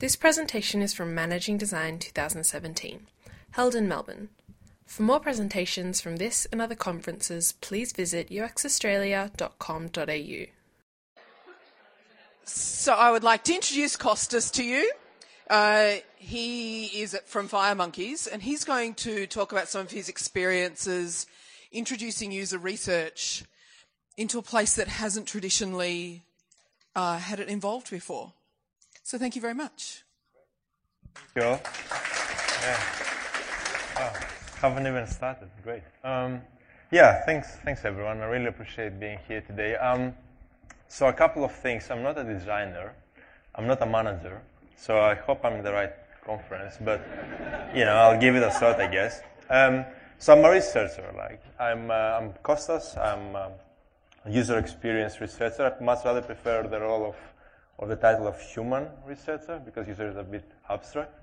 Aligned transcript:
This 0.00 0.14
presentation 0.14 0.80
is 0.80 0.94
from 0.94 1.12
Managing 1.12 1.58
Design 1.58 1.98
2017, 1.98 3.08
held 3.50 3.74
in 3.74 3.88
Melbourne. 3.88 4.28
For 4.86 5.02
more 5.02 5.18
presentations 5.18 6.00
from 6.00 6.18
this 6.18 6.46
and 6.52 6.62
other 6.62 6.76
conferences, 6.76 7.50
please 7.50 7.90
visit 7.90 8.30
uxaustralia.com.au. 8.30 10.52
So 12.44 12.92
I 12.92 13.10
would 13.10 13.24
like 13.24 13.42
to 13.42 13.56
introduce 13.56 13.96
Costas 13.96 14.52
to 14.52 14.62
you. 14.62 14.88
Uh, 15.50 15.94
he 16.14 16.84
is 17.02 17.18
from 17.26 17.48
Fire 17.48 17.74
Monkeys, 17.74 18.28
and 18.28 18.40
he's 18.40 18.62
going 18.62 18.94
to 18.94 19.26
talk 19.26 19.50
about 19.50 19.68
some 19.68 19.80
of 19.80 19.90
his 19.90 20.08
experiences 20.08 21.26
introducing 21.72 22.30
user 22.30 22.58
research 22.58 23.42
into 24.16 24.38
a 24.38 24.42
place 24.42 24.76
that 24.76 24.86
hasn't 24.86 25.26
traditionally 25.26 26.22
uh, 26.94 27.18
had 27.18 27.40
it 27.40 27.48
involved 27.48 27.90
before. 27.90 28.34
So 29.08 29.16
thank 29.16 29.34
you 29.36 29.40
very 29.40 29.54
much. 29.54 30.04
Thank 31.14 31.36
you 31.36 31.42
all. 31.44 31.60
Yeah. 32.60 32.80
Oh, 34.00 34.12
haven't 34.60 34.86
even 34.86 35.06
started. 35.06 35.48
Great. 35.64 35.82
Um, 36.04 36.42
yeah, 36.90 37.24
thanks, 37.24 37.56
thanks 37.64 37.86
everyone. 37.86 38.20
I 38.20 38.26
really 38.26 38.48
appreciate 38.48 39.00
being 39.00 39.18
here 39.26 39.40
today. 39.40 39.76
Um, 39.76 40.12
so 40.88 41.08
a 41.08 41.12
couple 41.14 41.42
of 41.42 41.52
things. 41.52 41.90
I'm 41.90 42.02
not 42.02 42.18
a 42.18 42.22
designer. 42.22 42.92
I'm 43.54 43.66
not 43.66 43.80
a 43.80 43.86
manager. 43.86 44.42
So 44.76 45.00
I 45.00 45.14
hope 45.14 45.42
I'm 45.42 45.54
in 45.54 45.64
the 45.64 45.72
right 45.72 45.94
conference. 46.26 46.74
But 46.78 47.00
you 47.74 47.86
know, 47.86 47.96
I'll 47.96 48.20
give 48.20 48.36
it 48.36 48.42
a 48.42 48.50
shot, 48.60 48.78
I 48.78 48.88
guess. 48.88 49.22
Um, 49.48 49.86
so 50.18 50.36
I'm 50.36 50.44
a 50.44 50.50
researcher. 50.50 51.14
Like 51.16 51.40
I'm, 51.58 51.90
uh, 51.90 51.94
I'm 51.94 52.34
Costas. 52.42 52.94
I'm 52.98 53.34
user 54.28 54.58
experience 54.58 55.18
researcher. 55.18 55.64
I'd 55.64 55.80
much 55.80 56.04
rather 56.04 56.20
prefer 56.20 56.68
the 56.68 56.78
role 56.78 57.06
of 57.06 57.16
or 57.78 57.86
the 57.86 57.96
title 57.96 58.26
of 58.26 58.40
human 58.40 58.88
researcher 59.06 59.62
because 59.64 59.86
user 59.86 60.08
is 60.08 60.16
a 60.16 60.22
bit 60.22 60.44
abstract. 60.68 61.14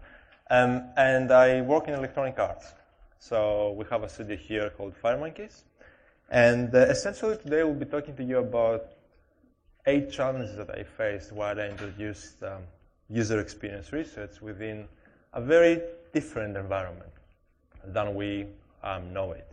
Um, 0.49 0.83
and 0.95 1.31
I 1.31 1.61
work 1.61 1.87
in 1.87 1.93
electronic 1.93 2.39
arts. 2.39 2.73
So 3.19 3.73
we 3.77 3.85
have 3.89 4.03
a 4.03 4.09
studio 4.09 4.37
here 4.37 4.69
called 4.69 4.95
Fire 4.95 5.17
Monkeys. 5.17 5.63
And 6.29 6.73
uh, 6.73 6.79
essentially 6.79 7.37
today 7.37 7.63
we'll 7.63 7.73
be 7.73 7.85
talking 7.85 8.15
to 8.15 8.23
you 8.23 8.39
about 8.39 8.85
eight 9.85 10.11
challenges 10.11 10.55
that 10.57 10.69
I 10.71 10.83
faced 10.83 11.31
while 11.31 11.59
I 11.59 11.67
introduced 11.67 12.41
um, 12.43 12.63
user 13.09 13.39
experience 13.39 13.91
research 13.91 14.41
within 14.41 14.87
a 15.33 15.41
very 15.41 15.81
different 16.13 16.55
environment 16.57 17.11
than 17.83 18.15
we 18.15 18.47
um, 18.81 19.13
know 19.13 19.33
it. 19.33 19.47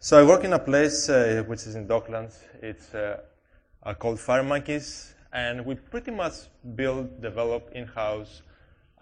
So 0.00 0.18
I 0.18 0.26
work 0.26 0.44
in 0.44 0.54
a 0.54 0.58
place 0.58 1.08
uh, 1.08 1.44
which 1.46 1.60
is 1.66 1.74
in 1.74 1.86
Docklands. 1.86 2.38
It's 2.62 2.94
uh, 2.94 3.20
called 3.98 4.18
Fire 4.18 4.42
Monkeys 4.42 5.13
and 5.34 5.66
we 5.66 5.74
pretty 5.74 6.12
much 6.12 6.34
build, 6.76 7.20
develop 7.20 7.68
in-house 7.72 8.42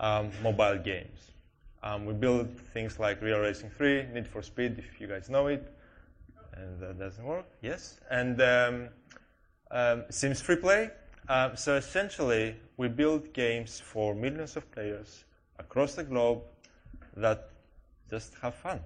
um, 0.00 0.30
mobile 0.42 0.78
games. 0.78 1.30
Um, 1.82 2.06
we 2.06 2.14
build 2.14 2.48
things 2.72 2.98
like 2.98 3.20
Real 3.20 3.38
Racing 3.38 3.70
3, 3.70 4.06
Need 4.14 4.26
for 4.26 4.42
Speed, 4.42 4.78
if 4.78 5.00
you 5.00 5.06
guys 5.06 5.28
know 5.28 5.48
it, 5.48 5.70
and 6.54 6.80
that 6.80 6.98
doesn't 6.98 7.24
work. 7.24 7.44
Yes, 7.60 8.00
and 8.10 8.40
um, 8.40 8.88
um 9.70 10.04
Sims 10.08 10.40
Free 10.40 10.56
Play. 10.56 10.90
Um, 11.28 11.56
so 11.56 11.76
essentially, 11.76 12.56
we 12.76 12.88
build 12.88 13.32
games 13.32 13.80
for 13.80 14.14
millions 14.14 14.56
of 14.56 14.70
players 14.72 15.24
across 15.58 15.94
the 15.94 16.04
globe 16.04 16.42
that 17.16 17.50
just 18.10 18.34
have 18.42 18.54
fun. 18.54 18.80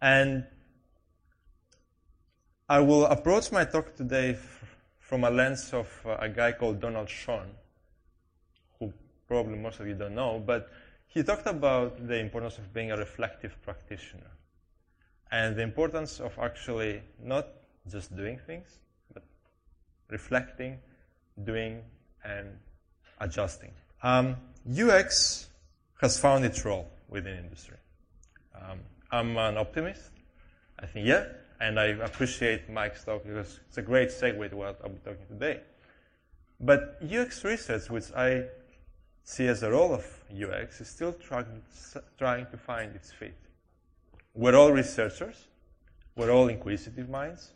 And 0.00 0.44
I 2.68 2.80
will 2.80 3.06
approach 3.06 3.50
my 3.50 3.64
talk 3.64 3.94
today 3.96 4.34
from 5.08 5.24
a 5.24 5.30
lens 5.30 5.72
of 5.72 5.88
uh, 6.04 6.16
a 6.20 6.28
guy 6.28 6.52
called 6.52 6.80
Donald 6.80 7.08
Schoen, 7.08 7.48
who 8.78 8.92
probably 9.26 9.56
most 9.56 9.80
of 9.80 9.86
you 9.86 9.94
don't 9.94 10.14
know, 10.14 10.38
but 10.38 10.68
he 11.06 11.22
talked 11.22 11.46
about 11.46 12.06
the 12.06 12.18
importance 12.18 12.58
of 12.58 12.74
being 12.74 12.92
a 12.92 12.96
reflective 12.96 13.56
practitioner 13.62 14.30
and 15.32 15.56
the 15.56 15.62
importance 15.62 16.20
of 16.20 16.38
actually 16.38 17.00
not 17.24 17.46
just 17.90 18.14
doing 18.14 18.38
things, 18.46 18.68
but 19.14 19.22
reflecting, 20.10 20.78
doing, 21.42 21.80
and 22.22 22.48
adjusting. 23.18 23.72
Um, 24.02 24.36
UX 24.70 25.48
has 26.02 26.20
found 26.20 26.44
its 26.44 26.62
role 26.66 26.90
within 27.08 27.38
industry. 27.38 27.78
Um, 28.54 28.80
I'm 29.10 29.38
an 29.38 29.56
optimist. 29.56 30.10
I 30.78 30.84
think, 30.84 31.06
yeah, 31.06 31.24
and 31.60 31.78
I 31.78 31.86
appreciate 31.86 32.70
Mike's 32.70 33.04
talk 33.04 33.24
because 33.24 33.60
it's 33.68 33.78
a 33.78 33.82
great 33.82 34.10
segue 34.10 34.50
to 34.50 34.56
what 34.56 34.80
I'll 34.82 34.90
be 34.90 34.98
talking 34.98 35.26
today. 35.28 35.60
But 36.60 36.98
UX 37.02 37.44
research, 37.44 37.90
which 37.90 38.12
I 38.16 38.44
see 39.24 39.46
as 39.46 39.62
a 39.62 39.70
role 39.70 39.94
of 39.94 40.06
UX, 40.32 40.80
is 40.80 40.88
still 40.88 41.12
trying, 41.12 41.62
trying 42.18 42.46
to 42.46 42.56
find 42.56 42.94
its 42.94 43.12
feet. 43.12 43.34
We're 44.34 44.56
all 44.56 44.72
researchers, 44.72 45.48
we're 46.16 46.30
all 46.30 46.48
inquisitive 46.48 47.08
minds, 47.08 47.52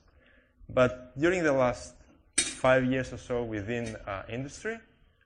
but 0.69 1.19
during 1.19 1.43
the 1.43 1.53
last 1.53 1.95
five 2.39 2.85
years 2.85 3.13
or 3.13 3.19
so 3.19 3.43
within 3.45 3.97
uh, 4.07 4.23
industry, 4.29 4.79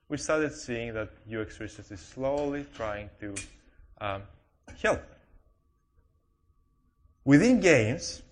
we 0.08 0.16
started 0.16 0.52
seeing 0.52 0.94
that 0.94 1.10
UX 1.32 1.60
research 1.60 1.90
is 1.90 2.00
slowly 2.00 2.64
trying 2.74 3.10
to 3.20 3.34
um, 4.00 4.22
help. 4.80 5.02
Within 7.24 7.60
games, 7.60 8.22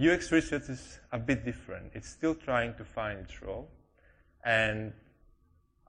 UX 0.00 0.32
research 0.32 0.68
is 0.70 1.00
a 1.12 1.18
bit 1.18 1.44
different. 1.44 1.92
It's 1.94 2.08
still 2.08 2.34
trying 2.34 2.74
to 2.74 2.84
find 2.84 3.20
its 3.20 3.42
role. 3.42 3.68
And 4.44 4.92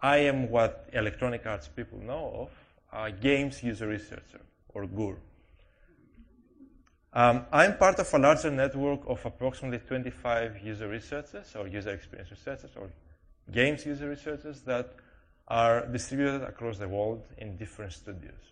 I 0.02 0.18
am 0.18 0.50
what 0.50 0.90
electronic 0.92 1.46
arts 1.46 1.70
people 1.70 2.00
know 2.00 2.50
of, 2.50 2.52
a 2.92 3.12
games 3.12 3.64
user 3.64 3.88
researcher, 3.88 4.42
or 4.70 4.86
GUR. 4.86 5.18
Um, 7.14 7.46
I'm 7.52 7.78
part 7.78 8.00
of 8.00 8.14
a 8.14 8.18
larger 8.18 8.52
network 8.52 9.02
of 9.08 9.26
approximately 9.26 9.80
25 9.80 10.60
user 10.62 10.90
researchers, 10.90 11.56
or 11.56 11.68
user 11.68 11.92
experience 11.92 12.32
researchers, 12.32 12.72
or 12.76 12.90
games 13.52 13.86
user 13.86 14.10
researchers 14.10 14.62
that 14.62 14.96
are 15.48 15.86
distributed 15.88 16.42
across 16.42 16.78
the 16.78 16.88
world 16.88 17.24
in 17.38 17.56
different 17.56 17.94
studios. 17.94 18.52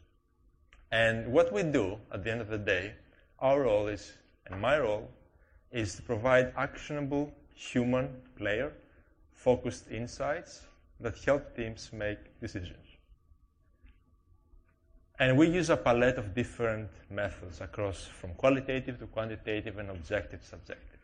And 0.92 1.34
what 1.34 1.52
we 1.52 1.64
do 1.64 1.98
at 2.14 2.24
the 2.24 2.32
end 2.32 2.42
of 2.42 2.48
the 2.48 2.58
day, 2.58 2.94
our 3.40 3.62
role 3.64 3.88
is, 3.88 4.14
and 4.46 4.62
my 4.62 4.80
role, 4.80 5.10
is 5.72 5.96
to 5.96 6.02
provide 6.02 6.54
actionable 6.58 7.32
human 7.54 8.10
player 8.38 8.72
focused 9.34 9.90
insights 9.92 10.62
that 11.00 11.18
help 11.20 11.56
teams 11.56 11.90
make 11.94 12.20
decisions. 12.40 12.78
And 15.20 15.38
we 15.38 15.48
use 15.48 15.70
a 15.70 15.78
palette 15.78 16.18
of 16.18 16.34
different 16.34 16.90
methods 17.10 17.62
across 17.62 18.06
from 18.06 18.34
qualitative 18.34 19.00
to 19.00 19.08
quantitative 19.08 19.78
and 19.78 19.90
objective 19.92 20.44
subjective. 20.44 21.00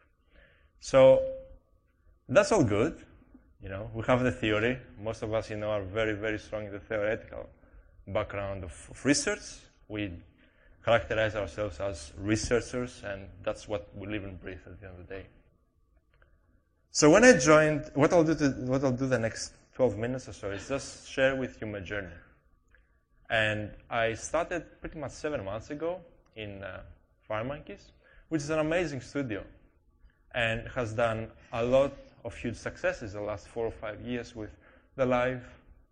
So 0.79 1.21
that's 2.27 2.51
all 2.51 2.63
good. 2.63 2.97
You 3.61 3.69
know, 3.69 3.89
we 3.93 4.03
have 4.07 4.23
the 4.23 4.31
theory. 4.31 4.79
Most 4.99 5.23
of 5.23 5.33
us, 5.33 5.49
you 5.49 5.57
know, 5.57 5.69
are 5.69 5.83
very, 5.83 6.13
very 6.13 6.39
strong 6.39 6.65
in 6.65 6.71
the 6.71 6.79
theoretical 6.79 7.49
background 8.07 8.63
of, 8.63 8.87
of 8.89 9.05
research. 9.05 9.41
We 9.87 10.11
characterize 10.87 11.35
ourselves 11.35 11.81
as 11.81 12.13
researchers, 12.17 13.01
and 13.05 13.27
that's 13.43 13.67
what 13.67 13.89
we 13.93 14.07
live 14.07 14.23
and 14.23 14.39
breathe 14.39 14.59
at 14.65 14.79
the 14.79 14.87
end 14.87 14.97
of 14.97 15.05
the 15.05 15.15
day. 15.15 15.25
So 16.91 17.09
when 17.09 17.25
I 17.25 17.37
joined, 17.37 17.91
what 17.93 18.13
I'll 18.13 18.23
do, 18.23 18.35
to, 18.35 18.49
what 18.71 18.85
I'll 18.85 18.93
do 18.93 19.05
the 19.05 19.19
next 19.19 19.51
12 19.75 19.97
minutes 19.97 20.29
or 20.29 20.33
so 20.33 20.49
is 20.49 20.65
just 20.69 21.09
share 21.09 21.35
with 21.35 21.59
you 21.59 21.67
my 21.67 21.81
journey. 21.81 22.15
And 23.29 23.71
I 23.89 24.13
started 24.13 24.63
pretty 24.79 24.97
much 24.97 25.11
seven 25.11 25.43
months 25.43 25.71
ago 25.71 25.99
in 26.37 26.63
uh, 26.63 26.83
Fire 27.27 27.43
Monkeys, 27.43 27.91
which 28.29 28.41
is 28.43 28.49
an 28.49 28.59
amazing 28.59 29.01
studio 29.01 29.43
and 30.35 30.69
has 30.73 30.93
done 30.93 31.27
a 31.51 31.65
lot 31.65 31.91
of 32.23 32.33
huge 32.33 32.55
successes 32.55 33.11
the 33.11 33.19
last 33.19 33.49
four 33.49 33.65
or 33.65 33.71
five 33.71 33.99
years 33.99 34.37
with 34.37 34.51
the 34.95 35.05
live 35.05 35.43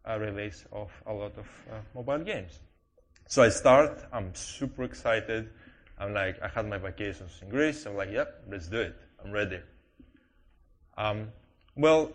uh, 0.10 0.18
release 0.18 0.64
of 0.72 0.90
a 1.06 1.12
lot 1.14 1.38
of 1.38 1.48
uh, 1.70 1.76
mobile 1.94 2.24
games. 2.24 2.62
So 3.28 3.42
I 3.42 3.50
start, 3.50 4.06
I'm 4.14 4.36
super 4.36 4.84
excited. 4.84 5.50
I'm 5.98 6.14
like, 6.14 6.40
I 6.44 6.48
had 6.48 6.68
my 6.68 6.78
vacations 6.78 7.32
in 7.42 7.50
Greece. 7.50 7.86
I'm 7.88 7.96
like, 7.96 8.12
yep, 8.12 8.44
let's 8.50 8.68
do 8.68 8.80
it. 8.80 8.96
I'm 9.24 9.32
ready. 9.32 9.60
Um, 10.96 11.30
well, 11.76 12.12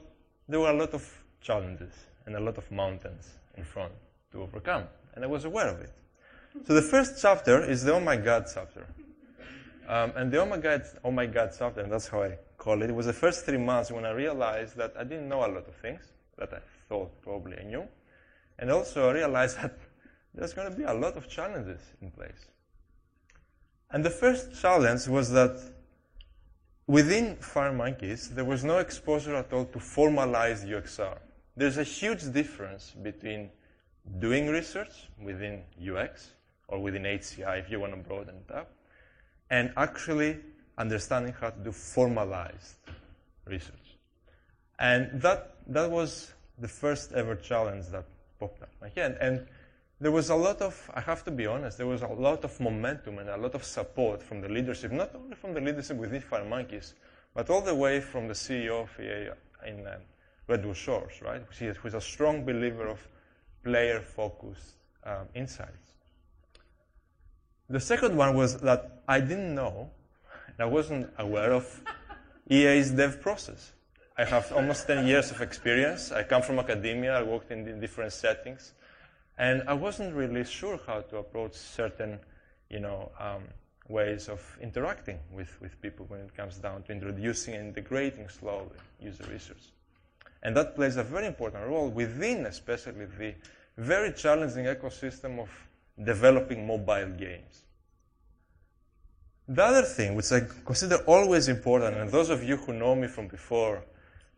there 0.48 0.60
were 0.60 0.70
a 0.70 0.76
lot 0.76 0.94
of 0.94 1.24
challenges 1.40 1.92
and 2.26 2.36
a 2.36 2.40
lot 2.40 2.58
of 2.58 2.70
mountains 2.70 3.28
in 3.56 3.64
front 3.64 3.92
to 4.32 4.42
overcome, 4.42 4.84
and 5.14 5.24
I 5.24 5.26
was 5.26 5.44
aware 5.44 5.68
of 5.68 5.80
it. 5.80 5.92
So 6.64 6.74
the 6.74 6.82
first 6.82 7.20
chapter 7.20 7.68
is 7.68 7.82
the 7.82 7.94
Oh 7.94 8.00
My 8.00 8.16
God 8.16 8.46
chapter. 8.52 8.86
Um, 9.88 10.12
and 10.14 10.30
the 10.30 10.38
Oh 10.40 10.46
My 10.46 10.58
God, 10.58 10.84
Oh 11.04 11.10
My 11.10 11.26
God 11.26 11.50
chapter, 11.58 11.80
and 11.80 11.90
that's 11.90 12.06
how 12.06 12.22
I 12.22 12.38
call 12.56 12.82
it, 12.82 12.90
it 12.90 12.94
was 12.94 13.06
the 13.06 13.12
first 13.12 13.44
three 13.44 13.58
months 13.58 13.90
when 13.90 14.04
I 14.04 14.10
realized 14.10 14.76
that 14.76 14.94
I 14.96 15.02
didn't 15.02 15.28
know 15.28 15.40
a 15.40 15.50
lot 15.50 15.66
of 15.66 15.74
things 15.82 16.02
that 16.38 16.52
I 16.52 16.58
thought 16.88 17.20
probably 17.22 17.58
I 17.58 17.64
knew. 17.64 17.88
And 18.58 18.70
also 18.70 19.08
I 19.08 19.12
realized 19.12 19.56
that 19.62 19.76
there's 20.34 20.52
going 20.52 20.70
to 20.70 20.76
be 20.76 20.84
a 20.84 20.94
lot 20.94 21.16
of 21.16 21.28
challenges 21.28 21.80
in 22.00 22.10
place. 22.10 22.46
And 23.90 24.04
the 24.04 24.10
first 24.10 24.60
challenge 24.60 25.08
was 25.08 25.30
that 25.32 25.60
within 26.86 27.36
Fire 27.36 27.72
Monkeys, 27.72 28.30
there 28.30 28.44
was 28.44 28.64
no 28.64 28.78
exposure 28.78 29.34
at 29.34 29.52
all 29.52 29.64
to 29.66 29.80
formalized 29.80 30.66
UXR. 30.66 31.18
there's 31.56 31.78
a 31.78 31.84
huge 31.84 32.32
difference 32.32 32.92
between 33.02 33.50
doing 34.18 34.48
research 34.48 35.08
within 35.22 35.62
UX 35.78 36.30
or 36.68 36.78
within 36.78 37.02
HCI, 37.02 37.58
if 37.58 37.70
you 37.70 37.80
want 37.80 37.92
to 37.92 37.98
broaden 37.98 38.36
it 38.36 38.54
up, 38.54 38.70
and 39.50 39.72
actually 39.76 40.38
understanding 40.78 41.34
how 41.38 41.50
to 41.50 41.58
do 41.58 41.72
formalized 41.72 42.76
research. 43.46 43.98
And 44.78 45.20
that, 45.20 45.56
that 45.66 45.90
was 45.90 46.32
the 46.58 46.68
first 46.68 47.12
ever 47.12 47.34
challenge 47.34 47.86
that 47.88 48.04
popped 48.38 48.62
up 48.62 48.70
my 48.80 48.88
head. 48.88 49.18
And 49.20 49.46
there 50.00 50.10
was 50.10 50.30
a 50.30 50.34
lot 50.34 50.62
of, 50.62 50.90
I 50.94 51.00
have 51.00 51.24
to 51.24 51.30
be 51.30 51.46
honest, 51.46 51.76
there 51.76 51.86
was 51.86 52.02
a 52.02 52.08
lot 52.08 52.42
of 52.44 52.58
momentum 52.58 53.18
and 53.18 53.28
a 53.28 53.36
lot 53.36 53.54
of 53.54 53.64
support 53.64 54.22
from 54.22 54.40
the 54.40 54.48
leadership, 54.48 54.92
not 54.92 55.14
only 55.14 55.36
from 55.36 55.52
the 55.52 55.60
leadership 55.60 55.98
within 55.98 56.22
Monkeys, 56.48 56.94
but 57.34 57.50
all 57.50 57.60
the 57.60 57.74
way 57.74 58.00
from 58.00 58.26
the 58.26 58.34
CEO 58.34 58.82
of 58.82 58.90
EA 58.98 59.30
in 59.68 59.86
um, 59.86 60.00
Redwood 60.46 60.76
Shores, 60.76 61.20
right? 61.22 61.42
Who 61.58 61.88
is 61.88 61.94
a 61.94 62.00
strong 62.00 62.44
believer 62.44 62.88
of 62.88 63.06
player-focused 63.62 64.74
um, 65.04 65.28
insights. 65.34 65.94
The 67.68 67.80
second 67.80 68.16
one 68.16 68.34
was 68.34 68.58
that 68.58 69.02
I 69.06 69.20
didn't 69.20 69.54
know, 69.54 69.90
and 70.46 70.56
I 70.58 70.64
wasn't 70.64 71.10
aware 71.18 71.52
of 71.52 71.82
EA's 72.50 72.90
dev 72.90 73.20
process. 73.20 73.72
I 74.18 74.24
have 74.24 74.52
almost 74.52 74.86
10 74.86 75.06
years 75.06 75.30
of 75.30 75.40
experience. 75.40 76.10
I 76.10 76.24
come 76.24 76.42
from 76.42 76.58
academia. 76.58 77.18
I 77.18 77.22
worked 77.22 77.50
in 77.50 77.80
different 77.80 78.12
settings. 78.12 78.72
And 79.40 79.62
I 79.66 79.72
wasn't 79.72 80.14
really 80.14 80.44
sure 80.44 80.78
how 80.86 81.00
to 81.00 81.16
approach 81.16 81.54
certain, 81.54 82.18
you 82.68 82.78
know, 82.78 83.10
um, 83.18 83.44
ways 83.88 84.28
of 84.28 84.38
interacting 84.60 85.18
with, 85.32 85.48
with 85.62 85.80
people 85.80 86.04
when 86.08 86.20
it 86.20 86.36
comes 86.36 86.58
down 86.58 86.82
to 86.82 86.92
introducing 86.92 87.54
and 87.54 87.68
integrating 87.68 88.28
slowly 88.28 88.76
user 89.00 89.24
research. 89.32 89.72
And 90.42 90.54
that 90.56 90.76
plays 90.76 90.98
a 90.98 91.02
very 91.02 91.26
important 91.26 91.66
role 91.66 91.88
within, 91.88 92.44
especially 92.44 93.06
the 93.06 93.34
very 93.78 94.12
challenging 94.12 94.66
ecosystem 94.66 95.40
of 95.40 95.48
developing 96.04 96.66
mobile 96.66 97.08
games. 97.08 97.64
The 99.48 99.64
other 99.64 99.82
thing, 99.84 100.16
which 100.16 100.30
I 100.32 100.42
consider 100.66 100.96
always 101.06 101.48
important, 101.48 101.96
and 101.96 102.10
those 102.10 102.28
of 102.28 102.44
you 102.44 102.58
who 102.58 102.74
know 102.74 102.94
me 102.94 103.08
from 103.08 103.26
before 103.26 103.82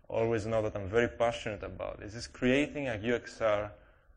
always 0.07 0.47
know 0.47 0.63
that 0.63 0.77
I'm 0.77 0.89
very 0.89 1.09
passionate 1.09 1.65
about, 1.65 2.01
is, 2.05 2.15
is 2.15 2.29
creating 2.29 2.87
a 2.87 2.93
UXR 2.93 3.69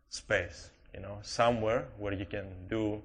space, 0.10 0.70
you 0.96 1.02
know, 1.02 1.18
somewhere 1.22 1.88
where 1.98 2.14
you 2.14 2.26
can 2.26 2.48
do 2.70 3.02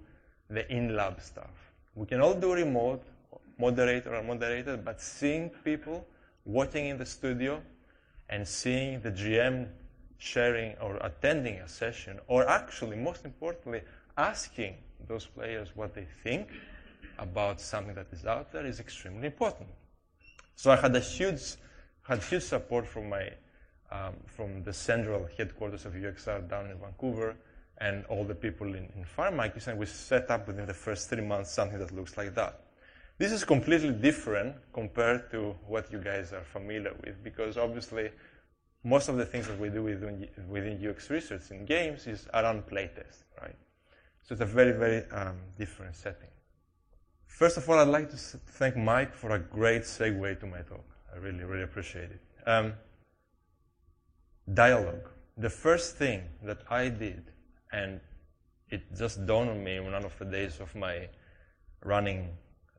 the 0.48 0.70
in-lab 0.72 1.20
stuff. 1.20 1.72
We 1.94 2.06
can 2.06 2.20
all 2.20 2.34
do 2.34 2.52
remote, 2.52 3.02
moderator 3.58 4.14
or 4.14 4.22
moderated, 4.22 4.84
but 4.84 5.00
seeing 5.00 5.50
people 5.64 6.06
working 6.46 6.86
in 6.86 6.98
the 6.98 7.06
studio 7.06 7.60
and 8.28 8.46
seeing 8.46 9.00
the 9.00 9.10
GM 9.10 9.68
sharing 10.18 10.76
or 10.80 10.98
attending 10.98 11.56
a 11.58 11.68
session, 11.68 12.20
or 12.28 12.48
actually, 12.48 12.96
most 12.96 13.24
importantly, 13.24 13.80
asking 14.16 14.74
those 15.08 15.26
players 15.26 15.68
what 15.74 15.94
they 15.94 16.06
think 16.22 16.48
about 17.18 17.60
something 17.60 17.94
that 17.94 18.06
is 18.12 18.24
out 18.24 18.52
there 18.52 18.66
is 18.66 18.80
extremely 18.80 19.26
important. 19.26 19.68
So 20.54 20.70
I 20.70 20.76
had 20.76 20.94
a 20.94 21.00
huge, 21.00 21.56
had 22.02 22.22
huge 22.22 22.42
support 22.42 22.86
from 22.86 23.08
my, 23.08 23.30
um, 23.90 24.14
from 24.26 24.62
the 24.62 24.72
central 24.72 25.26
headquarters 25.36 25.86
of 25.86 25.94
UXR 25.94 26.48
down 26.48 26.70
in 26.70 26.78
Vancouver, 26.78 27.34
and 27.80 28.04
all 28.06 28.24
the 28.24 28.34
people 28.34 28.68
in, 28.68 28.88
in 28.96 29.04
Fire 29.04 29.30
Monkeys, 29.30 29.68
and 29.68 29.78
we 29.78 29.86
set 29.86 30.30
up 30.30 30.46
within 30.46 30.66
the 30.66 30.74
first 30.74 31.08
three 31.08 31.22
months 31.22 31.50
something 31.50 31.78
that 31.78 31.94
looks 31.94 32.16
like 32.16 32.34
that. 32.34 32.60
This 33.18 33.32
is 33.32 33.44
completely 33.44 33.90
different 33.90 34.56
compared 34.72 35.30
to 35.30 35.54
what 35.66 35.90
you 35.92 35.98
guys 35.98 36.32
are 36.32 36.44
familiar 36.44 36.94
with, 37.04 37.22
because 37.22 37.56
obviously 37.56 38.10
most 38.82 39.08
of 39.08 39.16
the 39.16 39.26
things 39.26 39.46
that 39.46 39.58
we 39.58 39.68
do 39.68 39.82
within, 39.82 40.28
within 40.48 40.88
UX 40.88 41.10
research 41.10 41.50
in 41.50 41.64
games 41.64 42.06
is 42.06 42.26
around 42.32 42.66
playtest, 42.66 43.24
right? 43.40 43.56
So 44.22 44.32
it's 44.32 44.40
a 44.40 44.46
very, 44.46 44.72
very 44.72 45.10
um, 45.10 45.36
different 45.58 45.96
setting. 45.96 46.28
First 47.26 47.56
of 47.56 47.68
all, 47.68 47.78
I'd 47.78 47.88
like 47.88 48.10
to 48.10 48.16
thank 48.16 48.76
Mike 48.76 49.14
for 49.14 49.30
a 49.30 49.38
great 49.38 49.82
segue 49.82 50.40
to 50.40 50.46
my 50.46 50.60
talk. 50.60 50.84
I 51.12 51.18
really, 51.18 51.44
really 51.44 51.62
appreciate 51.62 52.10
it. 52.10 52.20
Um, 52.46 52.74
dialogue. 54.52 55.08
The 55.36 55.50
first 55.50 55.96
thing 55.96 56.22
that 56.42 56.58
I 56.70 56.88
did, 56.88 57.24
and 57.72 58.00
it 58.70 58.82
just 58.96 59.26
dawned 59.26 59.50
on 59.50 59.62
me 59.62 59.80
one 59.80 59.94
of 59.94 60.16
the 60.18 60.24
days 60.24 60.60
of 60.60 60.74
my 60.74 61.08
running 61.84 62.30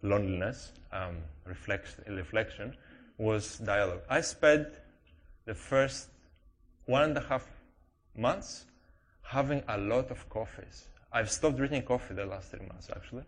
loneliness, 0.01 0.71
um, 0.91 1.17
reflection, 1.45 2.75
was 3.17 3.57
dialogue. 3.59 4.01
I 4.09 4.21
spent 4.21 4.67
the 5.45 5.53
first 5.53 6.09
one 6.85 7.03
and 7.03 7.17
a 7.17 7.21
half 7.21 7.45
months 8.17 8.65
having 9.23 9.63
a 9.67 9.77
lot 9.77 10.11
of 10.11 10.27
coffees. 10.29 10.87
I've 11.11 11.29
stopped 11.29 11.57
drinking 11.57 11.83
coffee 11.83 12.13
the 12.13 12.25
last 12.25 12.51
three 12.51 12.65
months, 12.65 12.89
actually. 12.95 13.23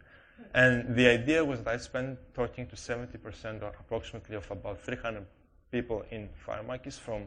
And 0.54 0.96
the 0.96 1.08
idea 1.08 1.44
was 1.44 1.62
that 1.62 1.74
I 1.74 1.78
spent 1.78 2.18
talking 2.34 2.68
to 2.68 2.76
70% 2.76 3.62
or 3.62 3.74
approximately 3.80 4.36
of 4.36 4.50
about 4.50 4.82
300 4.82 5.26
people 5.72 6.04
in 6.12 6.30
Monkeys 6.66 6.98
from 6.98 7.26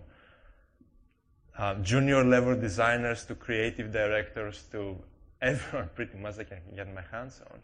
uh, 1.58 1.74
junior 1.76 2.24
level 2.24 2.54
designers 2.54 3.24
to 3.24 3.34
creative 3.34 3.92
directors 3.92 4.64
to 4.72 4.96
everyone 5.42 5.90
pretty 5.94 6.18
much 6.18 6.38
I 6.38 6.44
can 6.44 6.60
get 6.74 6.92
my 6.94 7.02
hands 7.10 7.40
on. 7.50 7.60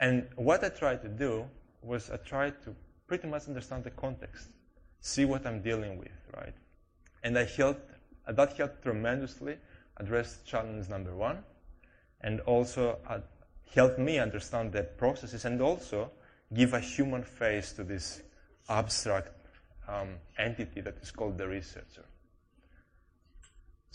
And 0.00 0.26
what 0.36 0.64
I 0.64 0.68
tried 0.68 1.02
to 1.02 1.08
do 1.08 1.46
was 1.82 2.10
I 2.10 2.16
tried 2.16 2.62
to 2.64 2.74
pretty 3.06 3.28
much 3.28 3.46
understand 3.48 3.84
the 3.84 3.90
context, 3.90 4.48
see 5.00 5.24
what 5.24 5.46
I'm 5.46 5.60
dealing 5.60 5.98
with, 5.98 6.08
right? 6.36 6.54
And 7.22 7.38
I 7.38 7.44
helped, 7.44 7.90
that 8.26 8.56
helped 8.56 8.82
tremendously 8.82 9.56
address 9.98 10.38
challenge 10.44 10.88
number 10.88 11.14
one, 11.14 11.38
and 12.22 12.40
also 12.40 12.98
uh, 13.06 13.20
helped 13.74 13.98
me 13.98 14.18
understand 14.18 14.72
the 14.72 14.82
processes 14.82 15.44
and 15.44 15.60
also 15.60 16.10
give 16.52 16.72
a 16.72 16.80
human 16.80 17.22
face 17.22 17.72
to 17.72 17.84
this 17.84 18.22
abstract 18.68 19.30
um, 19.88 20.16
entity 20.38 20.80
that 20.80 20.96
is 21.02 21.10
called 21.10 21.36
the 21.36 21.46
researcher. 21.46 22.04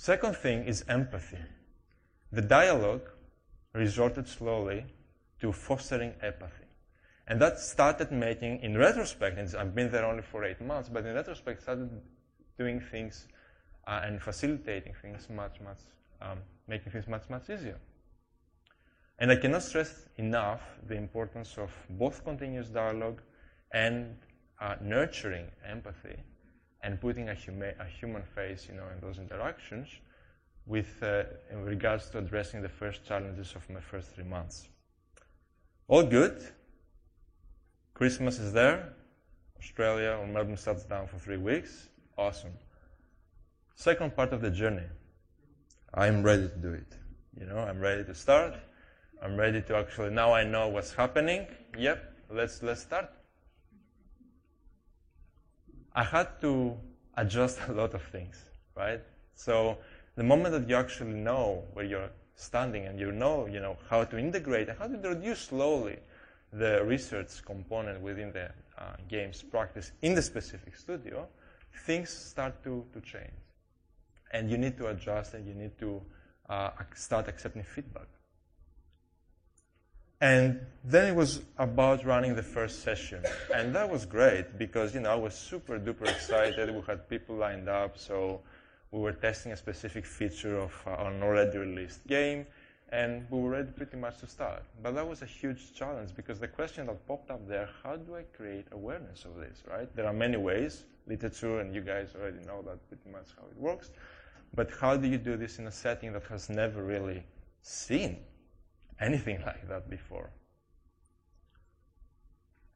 Second 0.01 0.37
thing 0.37 0.63
is 0.63 0.85
empathy. 0.87 1.39
The 2.31 2.41
dialogue 2.41 3.09
resorted 3.73 4.29
slowly 4.29 4.85
to 5.41 5.51
fostering 5.51 6.13
empathy. 6.21 6.69
And 7.27 7.41
that 7.41 7.59
started 7.59 8.09
making, 8.09 8.61
in 8.61 8.77
retrospect, 8.77 9.37
and 9.37 9.53
I've 9.57 9.75
been 9.75 9.91
there 9.91 10.05
only 10.05 10.21
for 10.21 10.45
eight 10.45 10.61
months, 10.61 10.87
but 10.87 11.05
in 11.05 11.15
retrospect, 11.15 11.63
started 11.63 11.89
doing 12.57 12.79
things 12.79 13.27
uh, 13.87 13.99
and 14.05 14.21
facilitating 14.21 14.93
things 15.01 15.27
much, 15.29 15.59
much, 15.59 15.79
um, 16.21 16.37
making 16.65 16.93
things 16.93 17.09
much, 17.09 17.29
much 17.29 17.49
easier. 17.49 17.77
And 19.19 19.29
I 19.29 19.35
cannot 19.35 19.63
stress 19.63 20.07
enough 20.15 20.61
the 20.87 20.95
importance 20.95 21.57
of 21.57 21.75
both 21.89 22.23
continuous 22.23 22.69
dialogue 22.69 23.19
and 23.73 24.15
uh, 24.61 24.75
nurturing 24.79 25.47
empathy 25.65 26.23
and 26.81 26.99
putting 26.99 27.29
a, 27.29 27.33
huma- 27.33 27.79
a, 27.79 27.85
human 27.85 28.23
face, 28.23 28.67
you 28.69 28.75
know, 28.75 28.85
in 28.93 28.99
those 29.01 29.17
interactions 29.17 29.87
with 30.65 31.01
uh, 31.01 31.23
in 31.51 31.63
regards 31.63 32.09
to 32.11 32.19
addressing 32.19 32.61
the 32.61 32.69
first 32.69 33.05
challenges 33.05 33.55
of 33.55 33.69
my 33.69 33.79
first 33.79 34.13
three 34.15 34.23
months. 34.23 34.69
All 35.87 36.03
good. 36.03 36.41
Christmas 37.93 38.39
is 38.39 38.53
there. 38.53 38.93
Australia 39.59 40.17
or 40.19 40.27
Melbourne 40.27 40.55
shuts 40.55 40.85
down 40.85 41.07
for 41.07 41.17
three 41.17 41.37
weeks. 41.37 41.89
Awesome. 42.17 42.53
Second 43.75 44.15
part 44.15 44.31
of 44.31 44.41
the 44.41 44.51
journey. 44.51 44.87
I'm 45.93 46.23
ready 46.23 46.47
to 46.47 46.55
do 46.55 46.73
it. 46.73 46.95
You 47.37 47.45
know, 47.45 47.57
I'm 47.57 47.79
ready 47.79 48.03
to 48.03 48.13
start. 48.13 48.53
I'm 49.21 49.35
ready 49.35 49.61
to 49.63 49.75
actually 49.75 50.11
now 50.11 50.33
I 50.33 50.43
know 50.43 50.69
what's 50.69 50.93
happening. 50.93 51.47
Yep, 51.77 51.99
let's 52.29 52.63
let's 52.63 52.81
start. 52.81 53.09
I 55.93 56.03
had 56.03 56.39
to 56.41 56.77
adjust 57.17 57.59
a 57.67 57.73
lot 57.73 57.93
of 57.93 58.01
things, 58.03 58.37
right? 58.75 59.01
So 59.35 59.77
the 60.15 60.23
moment 60.23 60.53
that 60.53 60.69
you 60.69 60.75
actually 60.75 61.13
know 61.13 61.63
where 61.73 61.85
you're 61.85 62.09
standing 62.35 62.85
and 62.85 62.99
you 62.99 63.11
know, 63.11 63.47
you 63.47 63.59
know, 63.59 63.77
how 63.89 64.03
to 64.03 64.17
integrate 64.17 64.69
and 64.69 64.77
how 64.77 64.87
to 64.87 64.93
introduce 64.93 65.39
slowly 65.39 65.97
the 66.53 66.83
research 66.83 67.43
component 67.45 68.01
within 68.01 68.31
the 68.31 68.49
uh, 68.77 68.93
game's 69.07 69.41
practice 69.41 69.91
in 70.01 70.15
the 70.15 70.21
specific 70.21 70.75
studio, 70.75 71.27
things 71.85 72.09
start 72.09 72.63
to, 72.63 72.85
to 72.93 73.01
change. 73.01 73.31
And 74.31 74.49
you 74.49 74.57
need 74.57 74.77
to 74.77 74.87
adjust 74.87 75.33
and 75.33 75.45
you 75.47 75.53
need 75.53 75.77
to 75.79 76.01
uh, 76.49 76.69
start 76.95 77.27
accepting 77.27 77.63
feedback. 77.63 78.07
And 80.21 80.59
then 80.83 81.07
it 81.07 81.15
was 81.15 81.41
about 81.57 82.05
running 82.05 82.35
the 82.35 82.43
first 82.43 82.83
session. 82.83 83.23
And 83.53 83.73
that 83.75 83.89
was 83.89 84.05
great 84.05 84.57
because, 84.57 84.93
you 84.93 84.99
know, 85.01 85.11
I 85.11 85.15
was 85.15 85.33
super 85.33 85.79
duper 85.79 86.09
excited. 86.09 86.73
We 86.73 86.81
had 86.87 87.07
people 87.07 87.35
lined 87.35 87.69
up. 87.69 87.97
So 87.97 88.41
we 88.91 88.99
were 88.99 89.13
testing 89.13 89.53
a 89.53 89.57
specific 89.57 90.05
feature 90.05 90.57
of 90.57 90.73
uh, 90.85 91.05
an 91.05 91.23
already 91.23 91.57
released 91.57 92.05
game. 92.07 92.45
And 92.91 93.27
we 93.29 93.39
were 93.39 93.51
ready 93.51 93.71
pretty 93.71 93.97
much 93.97 94.17
to 94.19 94.27
start. 94.27 94.63
But 94.81 94.95
that 94.95 95.07
was 95.07 95.21
a 95.21 95.25
huge 95.25 95.73
challenge 95.73 96.09
because 96.15 96.39
the 96.39 96.47
question 96.47 96.87
that 96.87 97.07
popped 97.07 97.29
up 97.29 97.47
there, 97.47 97.69
how 97.83 97.95
do 97.95 98.15
I 98.15 98.23
create 98.35 98.65
awareness 98.71 99.25
of 99.25 99.35
this, 99.35 99.63
right? 99.69 99.95
There 99.95 100.07
are 100.07 100.13
many 100.13 100.37
ways, 100.37 100.85
literature, 101.07 101.59
and 101.59 101.73
you 101.73 101.81
guys 101.81 102.15
already 102.19 102.43
know 102.45 102.63
that 102.63 102.79
pretty 102.89 103.09
much 103.11 103.27
how 103.37 103.45
it 103.47 103.57
works. 103.57 103.91
but 104.55 104.71
how 104.81 104.97
do 104.97 105.07
you 105.07 105.17
do 105.17 105.37
this 105.37 105.59
in 105.59 105.67
a 105.67 105.71
setting 105.71 106.13
that 106.13 106.23
has 106.23 106.49
never 106.49 106.83
really 106.83 107.23
seen 107.61 108.17
anything 108.99 109.41
like 109.45 109.67
that 109.67 109.89
before? 109.89 110.29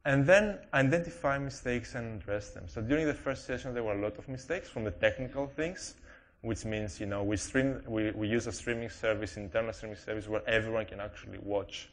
And 0.05 0.25
then 0.25 0.59
identify 0.73 1.37
mistakes 1.37 1.95
and 1.95 2.21
address 2.21 2.49
them. 2.49 2.67
So 2.67 2.81
during 2.81 3.07
the 3.07 3.13
first 3.13 3.45
session, 3.45 3.73
there 3.73 3.83
were 3.83 3.93
a 3.93 4.01
lot 4.01 4.17
of 4.17 4.27
mistakes 4.27 4.67
from 4.67 4.83
the 4.83 4.91
technical 4.91 5.47
things, 5.47 5.95
which 6.41 6.65
means 6.65 6.99
you 6.99 7.05
know 7.05 7.23
we 7.23 7.37
stream, 7.37 7.81
we, 7.87 8.11
we 8.11 8.27
use 8.27 8.47
a 8.47 8.51
streaming 8.51 8.89
service, 8.89 9.37
internal 9.37 9.71
streaming 9.71 9.97
service, 9.97 10.27
where 10.27 10.47
everyone 10.47 10.85
can 10.85 10.99
actually 10.99 11.37
watch 11.37 11.89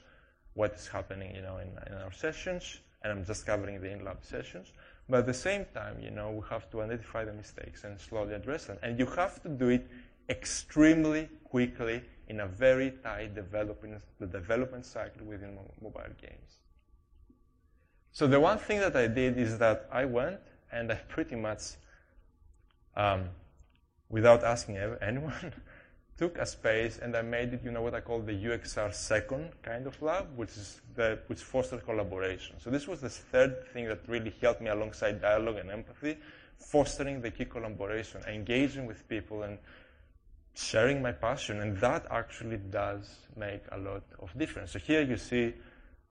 what 0.54 0.74
is 0.74 0.88
happening, 0.88 1.36
you 1.36 1.42
know, 1.42 1.58
in, 1.58 1.68
in 1.86 1.98
our 2.02 2.12
sessions. 2.12 2.80
And 3.02 3.12
I'm 3.12 3.24
just 3.24 3.46
covering 3.46 3.80
the 3.80 3.90
in-lab 3.90 4.18
sessions. 4.22 4.72
But 5.08 5.20
at 5.20 5.26
the 5.26 5.34
same 5.34 5.66
time, 5.72 5.98
you 6.02 6.10
know, 6.10 6.30
we 6.30 6.42
have 6.50 6.70
to 6.70 6.82
identify 6.82 7.24
the 7.24 7.32
mistakes 7.32 7.84
and 7.84 7.98
slowly 7.98 8.34
address 8.34 8.66
them. 8.66 8.78
And 8.82 8.98
you 8.98 9.06
have 9.06 9.40
to 9.42 9.48
do 9.48 9.68
it 9.68 9.86
extremely 10.30 11.28
quickly 11.44 12.02
in 12.28 12.40
a 12.40 12.46
very 12.46 12.92
tight 13.02 13.34
development, 13.34 14.00
the 14.20 14.26
development 14.26 14.86
cycle 14.86 15.26
within 15.26 15.58
mobile 15.82 16.14
games. 16.22 16.58
So 18.12 18.26
the 18.26 18.38
one 18.38 18.58
thing 18.58 18.80
that 18.80 18.96
I 18.96 19.08
did 19.08 19.36
is 19.36 19.58
that 19.58 19.88
I 19.92 20.04
went 20.04 20.40
and 20.72 20.92
I 20.92 20.94
pretty 20.94 21.34
much, 21.34 21.62
um, 22.96 23.24
without 24.08 24.44
asking 24.44 24.76
anyone, 25.02 25.52
took 26.16 26.38
a 26.38 26.46
space 26.46 26.98
and 27.02 27.16
I 27.16 27.22
made 27.22 27.54
it, 27.54 27.62
you 27.64 27.72
know, 27.72 27.82
what 27.82 27.94
I 27.94 28.00
call 28.00 28.20
the 28.20 28.32
UXR 28.32 28.94
second 28.94 29.50
kind 29.62 29.86
of 29.86 30.00
lab, 30.00 30.26
which 30.36 30.50
is 30.50 30.80
the, 30.94 31.18
which 31.26 31.40
fostered 31.42 31.84
collaboration. 31.84 32.56
So 32.60 32.70
this 32.70 32.86
was 32.86 33.00
the 33.00 33.08
third 33.08 33.66
thing 33.72 33.88
that 33.88 34.00
really 34.06 34.34
helped 34.40 34.60
me 34.60 34.68
alongside 34.68 35.20
dialogue 35.20 35.56
and 35.56 35.70
empathy, 35.70 36.18
fostering 36.58 37.22
the 37.22 37.30
key 37.30 37.46
collaboration, 37.46 38.20
engaging 38.28 38.86
with 38.86 39.08
people 39.08 39.42
and 39.44 39.58
sharing 40.54 41.02
my 41.02 41.12
passion. 41.12 41.60
And 41.60 41.76
that 41.78 42.06
actually 42.10 42.58
does 42.58 43.16
make 43.36 43.62
a 43.72 43.78
lot 43.78 44.02
of 44.18 44.36
difference. 44.36 44.72
So 44.72 44.78
here 44.78 45.02
you 45.02 45.16
see, 45.16 45.54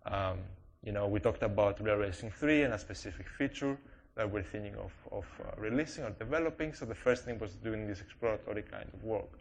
um, 0.05 0.39
you 0.83 0.91
know, 0.91 1.07
we 1.07 1.19
talked 1.19 1.43
about 1.43 1.83
Real 1.83 1.95
Racing 1.95 2.31
3 2.31 2.63
and 2.63 2.73
a 2.73 2.79
specific 2.79 3.27
feature 3.27 3.77
that 4.15 4.29
we're 4.29 4.43
thinking 4.43 4.75
of, 4.75 4.91
of 5.11 5.25
uh, 5.41 5.51
releasing 5.57 6.03
or 6.03 6.11
developing. 6.11 6.73
So 6.73 6.85
the 6.85 6.95
first 6.95 7.25
thing 7.25 7.39
was 7.39 7.55
doing 7.55 7.87
this 7.87 8.01
exploratory 8.01 8.63
kind 8.63 8.89
of 8.93 9.03
work. 9.03 9.39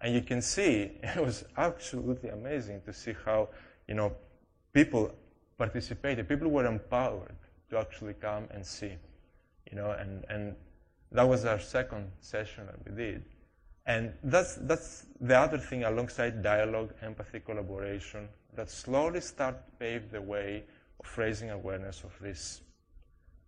And 0.00 0.14
you 0.14 0.22
can 0.22 0.40
see, 0.42 0.92
it 1.02 1.24
was 1.24 1.44
absolutely 1.56 2.30
amazing 2.30 2.82
to 2.86 2.92
see 2.92 3.14
how, 3.24 3.48
you 3.86 3.94
know, 3.94 4.12
people 4.72 5.14
participated. 5.56 6.28
People 6.28 6.50
were 6.50 6.66
empowered 6.66 7.36
to 7.70 7.78
actually 7.78 8.14
come 8.14 8.48
and 8.50 8.64
see, 8.64 8.92
you 9.70 9.76
know, 9.76 9.90
and, 9.90 10.24
and 10.28 10.54
that 11.12 11.28
was 11.28 11.44
our 11.44 11.58
second 11.58 12.10
session 12.20 12.66
that 12.66 12.76
we 12.84 12.96
did. 12.96 13.24
And 13.88 14.12
that's, 14.22 14.56
that's 14.56 15.06
the 15.18 15.36
other 15.36 15.56
thing 15.56 15.84
alongside 15.84 16.42
dialogue, 16.42 16.92
empathy, 17.00 17.40
collaboration, 17.40 18.28
that 18.54 18.70
slowly 18.70 19.22
start 19.22 19.64
to 19.64 19.72
pave 19.78 20.10
the 20.10 20.20
way 20.20 20.64
of 21.00 21.18
raising 21.18 21.50
awareness 21.50 22.04
of 22.04 22.12
this 22.20 22.60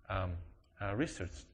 um, 0.09 0.33
uh, 0.81 0.95
research. 0.95 1.45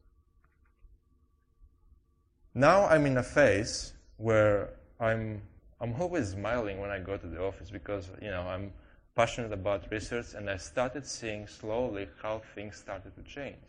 Now 2.54 2.86
I'm 2.86 3.06
in 3.06 3.16
a 3.18 3.22
phase 3.24 3.92
where 4.18 4.70
I'm 5.00 5.42
I'm 5.78 6.00
always 6.00 6.30
smiling 6.30 6.80
when 6.80 6.88
I 6.88 7.00
go 7.00 7.18
to 7.18 7.26
the 7.26 7.42
office 7.42 7.70
because 7.70 8.08
you 8.22 8.30
know 8.30 8.42
I'm 8.42 8.72
passionate 9.14 9.52
about 9.52 9.90
research 9.90 10.32
and 10.34 10.48
I 10.48 10.56
started 10.56 11.04
seeing 11.04 11.46
slowly 11.48 12.08
how 12.22 12.40
things 12.54 12.76
started 12.76 13.14
to 13.16 13.22
change. 13.24 13.66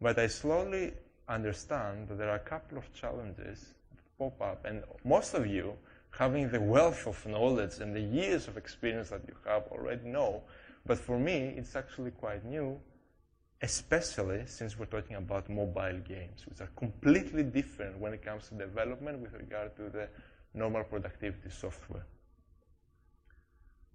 But 0.00 0.18
I 0.18 0.28
slowly 0.28 0.94
understand 1.28 2.08
that 2.08 2.16
there 2.16 2.30
are 2.30 2.36
a 2.36 2.50
couple 2.54 2.78
of 2.78 2.94
challenges 2.94 3.74
pop 4.18 4.40
up 4.42 4.64
and 4.64 4.82
most 5.04 5.34
of 5.34 5.46
you 5.46 5.74
having 6.10 6.50
the 6.50 6.60
wealth 6.60 7.06
of 7.06 7.24
knowledge 7.26 7.78
and 7.80 7.94
the 7.94 8.00
years 8.00 8.48
of 8.48 8.56
experience 8.56 9.10
that 9.10 9.22
you 9.28 9.34
have 9.46 9.64
already 9.70 10.08
know. 10.08 10.42
But 10.84 10.98
for 10.98 11.18
me, 11.18 11.54
it's 11.56 11.76
actually 11.76 12.10
quite 12.10 12.44
new, 12.44 12.80
especially 13.62 14.44
since 14.46 14.78
we're 14.78 14.86
talking 14.86 15.16
about 15.16 15.48
mobile 15.48 16.00
games, 16.06 16.46
which 16.48 16.60
are 16.60 16.70
completely 16.76 17.42
different 17.42 17.98
when 17.98 18.12
it 18.12 18.24
comes 18.24 18.48
to 18.48 18.54
development 18.54 19.20
with 19.20 19.34
regard 19.34 19.76
to 19.76 19.90
the 19.90 20.08
normal 20.54 20.84
productivity 20.84 21.50
software. 21.50 22.06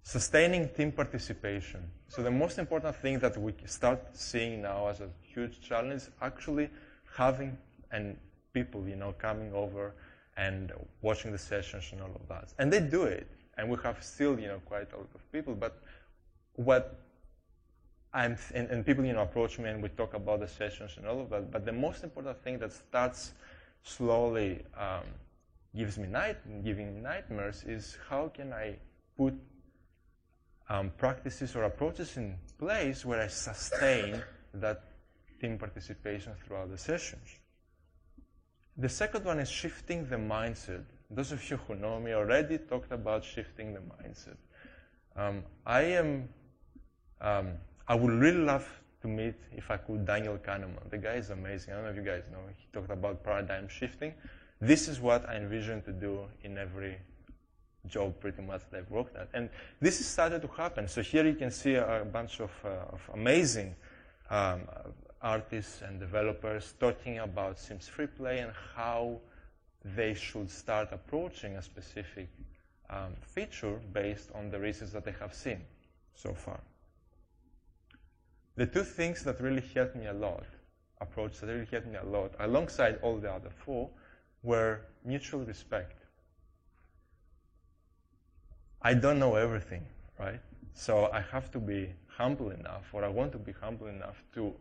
Sustaining 0.02 0.68
team 0.68 0.92
participation. 0.92 1.90
So 2.08 2.22
the 2.22 2.30
most 2.30 2.58
important 2.58 2.94
thing 2.96 3.18
that 3.20 3.36
we 3.36 3.54
start 3.64 4.00
seeing 4.12 4.62
now 4.62 4.88
as 4.88 5.00
a 5.00 5.08
huge 5.22 5.60
challenge 5.60 6.02
actually 6.20 6.70
having 7.16 7.56
and 7.90 8.16
people, 8.52 8.86
you 8.86 8.96
know, 8.96 9.12
coming 9.12 9.52
over 9.52 9.94
and 10.36 10.72
watching 11.02 11.32
the 11.32 11.38
sessions 11.38 11.90
and 11.92 12.00
all 12.00 12.14
of 12.14 12.28
that. 12.28 12.52
And 12.58 12.72
they 12.72 12.80
do 12.80 13.04
it. 13.04 13.26
And 13.56 13.70
we 13.70 13.76
have 13.84 14.02
still, 14.02 14.38
you 14.38 14.48
know, 14.48 14.60
quite 14.64 14.92
a 14.92 14.96
lot 14.96 15.08
of 15.14 15.32
people. 15.32 15.54
But 15.54 15.80
what 16.54 17.00
I'm, 18.12 18.36
and, 18.54 18.68
and 18.68 18.84
people, 18.84 19.04
you 19.04 19.12
know, 19.12 19.22
approach 19.22 19.58
me 19.58 19.68
and 19.70 19.82
we 19.82 19.88
talk 19.90 20.14
about 20.14 20.40
the 20.40 20.48
sessions 20.48 20.92
and 20.96 21.06
all 21.06 21.20
of 21.20 21.30
that. 21.30 21.50
But 21.50 21.64
the 21.64 21.72
most 21.72 22.02
important 22.02 22.42
thing 22.42 22.58
that 22.58 22.72
starts 22.72 23.32
slowly 23.82 24.64
um, 24.76 25.04
gives 25.76 25.98
me 25.98 26.08
night, 26.08 26.38
giving 26.64 27.02
nightmares 27.02 27.64
is 27.64 27.96
how 28.08 28.28
can 28.28 28.52
I 28.52 28.76
put 29.16 29.34
um, 30.68 30.90
practices 30.96 31.54
or 31.54 31.64
approaches 31.64 32.16
in 32.16 32.36
place 32.58 33.04
where 33.04 33.20
I 33.20 33.28
sustain 33.28 34.22
that 34.54 34.82
team 35.40 35.58
participation 35.58 36.32
throughout 36.44 36.70
the 36.70 36.78
sessions. 36.78 37.28
The 38.76 38.88
second 38.88 39.24
one 39.24 39.38
is 39.38 39.48
shifting 39.48 40.08
the 40.08 40.16
mindset. 40.16 40.84
Those 41.10 41.30
of 41.30 41.48
you 41.48 41.58
who 41.58 41.76
know 41.76 42.00
me 42.00 42.12
already 42.12 42.58
talked 42.58 42.90
about 42.90 43.24
shifting 43.24 43.72
the 43.72 43.80
mindset. 43.80 44.36
Um, 45.16 45.44
I 45.64 45.82
am, 45.82 46.28
um, 47.20 47.52
I 47.86 47.94
would 47.94 48.10
really 48.10 48.40
love 48.40 48.68
to 49.02 49.08
meet, 49.08 49.34
if 49.52 49.70
I 49.70 49.76
could, 49.76 50.04
Daniel 50.04 50.38
Kahneman. 50.38 50.90
The 50.90 50.98
guy 50.98 51.14
is 51.14 51.30
amazing. 51.30 51.72
I 51.72 51.76
don't 51.76 51.84
know 51.84 51.90
if 51.90 51.96
you 51.96 52.02
guys 52.02 52.24
know. 52.32 52.38
He 52.56 52.66
talked 52.72 52.90
about 52.90 53.22
paradigm 53.22 53.68
shifting. 53.68 54.12
This 54.60 54.88
is 54.88 54.98
what 54.98 55.28
I 55.28 55.36
envision 55.36 55.82
to 55.82 55.92
do 55.92 56.24
in 56.42 56.58
every 56.58 56.96
job 57.86 58.18
pretty 58.18 58.42
much 58.42 58.62
that 58.70 58.78
I've 58.78 58.90
worked 58.90 59.16
at. 59.16 59.28
And 59.34 59.50
this 59.80 60.00
is 60.00 60.06
started 60.06 60.42
to 60.42 60.48
happen. 60.48 60.88
So 60.88 61.02
here 61.02 61.24
you 61.26 61.34
can 61.34 61.50
see 61.50 61.74
a, 61.74 62.04
bunch 62.10 62.40
of, 62.40 62.50
uh, 62.64 62.92
of 62.92 63.08
amazing 63.12 63.76
um, 64.30 64.62
artists 65.20 65.82
and 65.82 65.98
developers 65.98 66.74
talking 66.78 67.18
about 67.18 67.58
Sims 67.58 67.88
Free 67.88 68.06
Play 68.06 68.38
and 68.40 68.52
how 68.74 69.20
they 69.84 70.14
should 70.14 70.50
start 70.50 70.88
approaching 70.92 71.56
a 71.56 71.62
specific 71.62 72.28
um, 72.90 73.14
feature 73.20 73.80
based 73.92 74.30
on 74.34 74.50
the 74.50 74.58
reasons 74.58 74.92
that 74.92 75.04
they 75.04 75.14
have 75.20 75.34
seen 75.34 75.60
so 76.14 76.32
far. 76.32 76.60
The 78.56 78.66
two 78.66 78.84
things 78.84 79.24
that 79.24 79.40
really 79.40 79.64
helped 79.74 79.96
me 79.96 80.06
a 80.06 80.12
lot, 80.12 80.44
approach 81.00 81.40
that 81.40 81.48
really 81.48 81.66
helped 81.70 81.88
me 81.88 81.98
a 82.00 82.06
lot, 82.06 82.32
alongside 82.38 82.98
all 83.02 83.16
the 83.18 83.30
other 83.30 83.50
four, 83.50 83.90
were 84.42 84.80
mutual 85.04 85.40
respect. 85.40 86.04
I 88.80 88.94
don't 88.94 89.18
know 89.18 89.34
everything, 89.34 89.84
right? 90.18 90.40
So 90.74 91.10
I 91.12 91.20
have 91.32 91.50
to 91.52 91.58
be 91.58 91.94
humble 92.16 92.50
enough, 92.50 92.84
or 92.92 93.04
I 93.04 93.08
want 93.08 93.32
to 93.32 93.38
be 93.38 93.52
humble 93.52 93.86
enough 93.86 94.22
to 94.34 94.54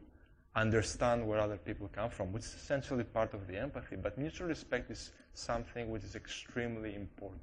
understand 0.55 1.27
where 1.27 1.39
other 1.39 1.57
people 1.57 1.89
come 1.91 2.10
from, 2.10 2.31
which 2.31 2.43
is 2.43 2.53
essentially 2.53 3.03
part 3.03 3.33
of 3.33 3.48
the 3.48 3.57
empathy. 3.57 3.95
But 3.95 4.17
mutual 4.17 4.48
respect 4.48 4.91
is 4.91 5.12
something 5.33 5.89
which 5.89 6.03
is 6.03 6.15
extremely 6.15 6.95
important. 6.95 7.41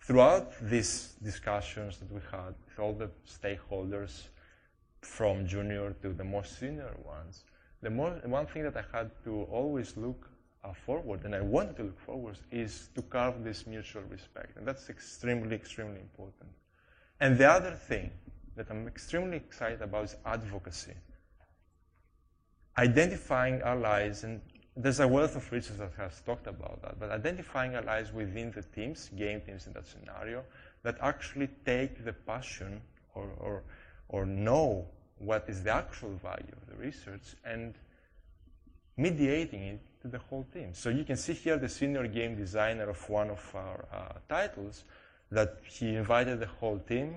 Throughout 0.00 0.52
these 0.60 1.14
discussions 1.22 1.98
that 1.98 2.12
we 2.12 2.20
had 2.30 2.54
with 2.64 2.78
all 2.78 2.92
the 2.92 3.10
stakeholders, 3.26 4.28
from 5.06 5.46
junior 5.46 5.94
to 6.02 6.12
the 6.12 6.24
more 6.24 6.44
senior 6.44 6.94
ones, 7.04 7.44
the 7.82 7.90
more, 7.90 8.10
one 8.24 8.46
thing 8.46 8.64
that 8.64 8.76
I 8.76 8.84
had 8.96 9.10
to 9.24 9.42
always 9.44 9.96
look 9.96 10.28
uh, 10.64 10.72
forward, 10.72 11.24
and 11.24 11.34
I 11.34 11.40
want 11.40 11.76
to 11.76 11.84
look 11.84 12.00
forward, 12.00 12.36
is 12.50 12.88
to 12.94 13.02
carve 13.02 13.44
this 13.44 13.66
mutual 13.66 14.02
respect. 14.10 14.56
And 14.56 14.66
that's 14.66 14.90
extremely, 14.90 15.54
extremely 15.54 16.00
important. 16.00 16.50
And 17.20 17.38
the 17.38 17.48
other 17.48 17.72
thing 17.72 18.10
that 18.56 18.70
I'm 18.70 18.86
extremely 18.86 19.36
excited 19.36 19.82
about 19.82 20.04
is 20.04 20.16
advocacy. 20.24 20.94
Identifying 22.78 23.60
allies, 23.62 24.24
and 24.24 24.40
there's 24.76 25.00
a 25.00 25.08
wealth 25.08 25.36
of 25.36 25.50
research 25.52 25.78
that 25.78 25.92
has 25.96 26.20
talked 26.20 26.46
about 26.46 26.82
that, 26.82 26.98
but 26.98 27.10
identifying 27.10 27.74
allies 27.74 28.12
within 28.12 28.50
the 28.50 28.62
teams, 28.62 29.10
game 29.16 29.40
teams 29.40 29.66
in 29.66 29.72
that 29.72 29.86
scenario, 29.86 30.44
that 30.82 30.96
actually 31.00 31.48
take 31.64 32.04
the 32.04 32.12
passion 32.12 32.80
or, 33.14 33.28
or, 33.38 33.62
or 34.08 34.26
know 34.26 34.86
what 35.18 35.44
is 35.48 35.62
the 35.62 35.72
actual 35.72 36.10
value 36.22 36.52
of 36.52 36.68
the 36.68 36.76
research 36.76 37.34
and 37.44 37.74
mediating 38.96 39.62
it 39.62 39.80
to 40.02 40.08
the 40.08 40.18
whole 40.18 40.46
team. 40.52 40.72
So 40.72 40.90
you 40.90 41.04
can 41.04 41.16
see 41.16 41.32
here 41.32 41.58
the 41.58 41.68
senior 41.68 42.06
game 42.06 42.36
designer 42.36 42.88
of 42.90 43.08
one 43.08 43.30
of 43.30 43.54
our 43.54 43.86
uh, 43.92 44.12
titles 44.28 44.84
that 45.30 45.58
he 45.64 45.96
invited 45.96 46.40
the 46.40 46.46
whole 46.46 46.78
team. 46.78 47.16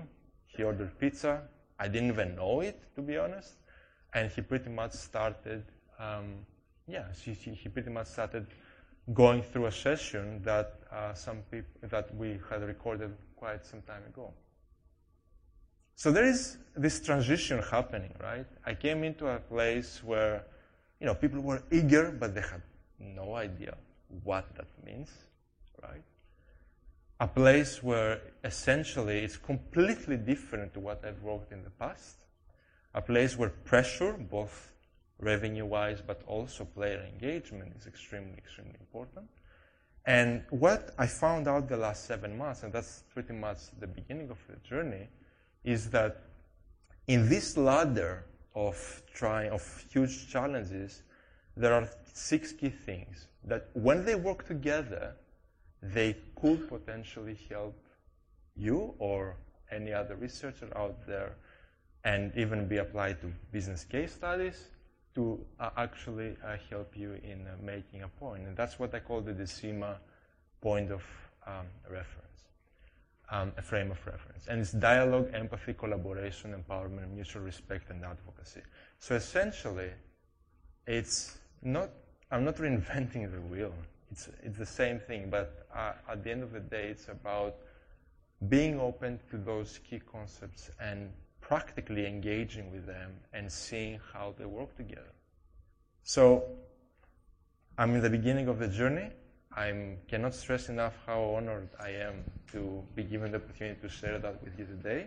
He 0.56 0.62
ordered 0.62 0.98
pizza. 0.98 1.42
I 1.78 1.88
didn't 1.88 2.10
even 2.10 2.36
know 2.36 2.60
it, 2.60 2.80
to 2.94 3.02
be 3.02 3.16
honest. 3.16 3.54
And 4.12 4.30
he 4.30 4.42
pretty 4.42 4.70
much 4.70 4.92
started, 4.92 5.64
um, 5.98 6.46
yeah, 6.86 7.04
he, 7.12 7.68
pretty 7.68 7.90
much 7.90 8.08
started 8.08 8.46
going 9.14 9.42
through 9.42 9.66
a 9.66 9.72
session 9.72 10.42
that 10.42 10.80
uh, 10.92 11.14
some 11.14 11.38
people 11.50 11.88
that 11.88 12.14
we 12.16 12.38
had 12.50 12.62
recorded 12.62 13.14
quite 13.36 13.64
some 13.64 13.82
time 13.82 14.02
ago. 14.06 14.32
So 15.94 16.10
there 16.10 16.24
is 16.24 16.58
this 16.76 17.00
transition 17.00 17.62
happening, 17.62 18.14
right? 18.20 18.46
I 18.64 18.74
came 18.74 19.04
into 19.04 19.26
a 19.28 19.38
place 19.38 20.02
where, 20.02 20.44
you 20.98 21.06
know, 21.06 21.14
people 21.14 21.40
were 21.40 21.62
eager, 21.70 22.10
but 22.10 22.34
they 22.34 22.40
had 22.40 22.62
no 22.98 23.34
idea 23.34 23.76
what 24.24 24.54
that 24.56 24.68
means, 24.84 25.10
right? 25.82 26.02
A 27.20 27.28
place 27.28 27.82
where 27.82 28.22
essentially 28.44 29.18
it's 29.18 29.36
completely 29.36 30.16
different 30.16 30.72
to 30.72 30.80
what 30.80 31.04
I've 31.04 31.22
worked 31.22 31.52
in 31.52 31.62
the 31.62 31.70
past. 31.70 32.16
A 32.94 33.02
place 33.02 33.36
where 33.36 33.50
pressure, 33.50 34.14
both 34.14 34.72
revenue 35.18 35.66
wise, 35.66 36.00
but 36.00 36.22
also 36.26 36.64
player 36.64 37.06
engagement 37.12 37.74
is 37.78 37.86
extremely, 37.86 38.38
extremely 38.38 38.76
important. 38.80 39.28
And 40.06 40.44
what 40.48 40.94
I 40.98 41.06
found 41.06 41.46
out 41.46 41.68
the 41.68 41.76
last 41.76 42.06
seven 42.06 42.38
months, 42.38 42.62
and 42.62 42.72
that's 42.72 43.04
pretty 43.12 43.34
much 43.34 43.58
the 43.78 43.86
beginning 43.86 44.30
of 44.30 44.38
the 44.48 44.56
journey, 44.66 45.08
is 45.62 45.90
that 45.90 46.22
in 47.06 47.28
this 47.28 47.58
ladder 47.58 48.24
of 48.54 49.02
trying 49.12 49.50
of 49.50 49.84
huge 49.92 50.30
challenges, 50.32 51.02
there 51.54 51.74
are 51.74 51.86
six 52.14 52.52
key 52.52 52.70
things 52.70 53.26
that 53.44 53.68
when 53.74 54.06
they 54.06 54.14
work 54.14 54.46
together, 54.46 55.16
they 55.82 56.16
could 56.40 56.68
potentially 56.68 57.38
help 57.48 57.76
you 58.56 58.94
or 58.98 59.36
any 59.70 59.92
other 59.92 60.16
researcher 60.16 60.68
out 60.76 61.06
there 61.06 61.36
and 62.04 62.32
even 62.36 62.66
be 62.66 62.78
applied 62.78 63.20
to 63.20 63.26
business 63.52 63.84
case 63.84 64.14
studies 64.14 64.68
to 65.14 65.38
uh, 65.58 65.70
actually 65.76 66.36
uh, 66.44 66.56
help 66.68 66.96
you 66.96 67.14
in 67.24 67.46
uh, 67.46 67.56
making 67.62 68.02
a 68.02 68.08
point. 68.08 68.46
And 68.46 68.56
that's 68.56 68.78
what 68.78 68.94
I 68.94 69.00
call 69.00 69.20
the 69.20 69.32
DeCima 69.32 69.96
point 70.60 70.90
of 70.90 71.02
um, 71.46 71.66
reference, 71.88 72.44
um, 73.30 73.52
a 73.56 73.62
frame 73.62 73.90
of 73.90 73.98
reference. 74.06 74.46
And 74.48 74.60
it's 74.60 74.72
dialogue, 74.72 75.30
empathy, 75.34 75.74
collaboration, 75.74 76.54
empowerment, 76.54 77.12
mutual 77.12 77.42
respect, 77.42 77.90
and 77.90 78.04
advocacy. 78.04 78.60
So 78.98 79.16
essentially, 79.16 79.90
it's 80.86 81.38
not, 81.62 81.90
I'm 82.30 82.44
not 82.44 82.56
reinventing 82.64 83.30
the 83.32 83.40
wheel. 83.40 83.74
It's, 84.10 84.28
it's 84.42 84.58
the 84.58 84.66
same 84.66 84.98
thing, 84.98 85.30
but 85.30 85.66
uh, 85.74 85.92
at 86.08 86.24
the 86.24 86.30
end 86.30 86.42
of 86.42 86.52
the 86.52 86.60
day, 86.60 86.88
it's 86.88 87.08
about 87.08 87.56
being 88.48 88.80
open 88.80 89.20
to 89.30 89.36
those 89.36 89.78
key 89.88 90.00
concepts 90.00 90.70
and 90.80 91.10
practically 91.40 92.06
engaging 92.06 92.70
with 92.72 92.86
them 92.86 93.12
and 93.32 93.50
seeing 93.50 94.00
how 94.12 94.34
they 94.38 94.46
work 94.46 94.76
together. 94.76 95.12
So 96.02 96.44
I'm 97.78 97.94
in 97.94 98.02
the 98.02 98.10
beginning 98.10 98.48
of 98.48 98.58
the 98.58 98.68
journey. 98.68 99.10
I 99.56 99.96
cannot 100.08 100.34
stress 100.34 100.68
enough 100.68 100.94
how 101.06 101.22
honored 101.22 101.68
I 101.78 101.90
am 101.90 102.24
to 102.52 102.82
be 102.94 103.02
given 103.02 103.32
the 103.32 103.38
opportunity 103.38 103.80
to 103.80 103.88
share 103.88 104.18
that 104.18 104.42
with 104.42 104.58
you 104.58 104.64
today. 104.64 105.06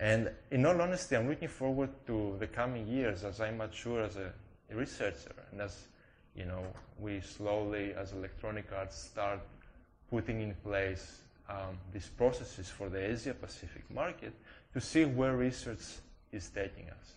And 0.00 0.30
in 0.50 0.66
all 0.66 0.80
honesty, 0.80 1.16
I'm 1.16 1.28
looking 1.28 1.48
forward 1.48 1.90
to 2.06 2.36
the 2.38 2.46
coming 2.46 2.86
years 2.86 3.24
as 3.24 3.40
I 3.40 3.50
mature 3.50 4.02
as 4.02 4.16
a 4.16 4.32
researcher 4.70 5.34
and 5.50 5.60
as 5.60 5.86
you 6.36 6.44
know 6.44 6.64
we 6.98 7.20
slowly, 7.20 7.94
as 7.94 8.12
Electronic 8.12 8.66
Arts, 8.76 8.96
start 8.96 9.40
putting 10.10 10.40
in 10.40 10.54
place 10.62 11.20
um, 11.48 11.78
these 11.92 12.08
processes 12.08 12.68
for 12.68 12.88
the 12.88 13.10
Asia 13.12 13.34
Pacific 13.34 13.82
market 13.90 14.32
to 14.72 14.80
see 14.80 15.04
where 15.04 15.36
research 15.36 15.82
is 16.32 16.48
taking 16.48 16.88
us. 16.88 17.14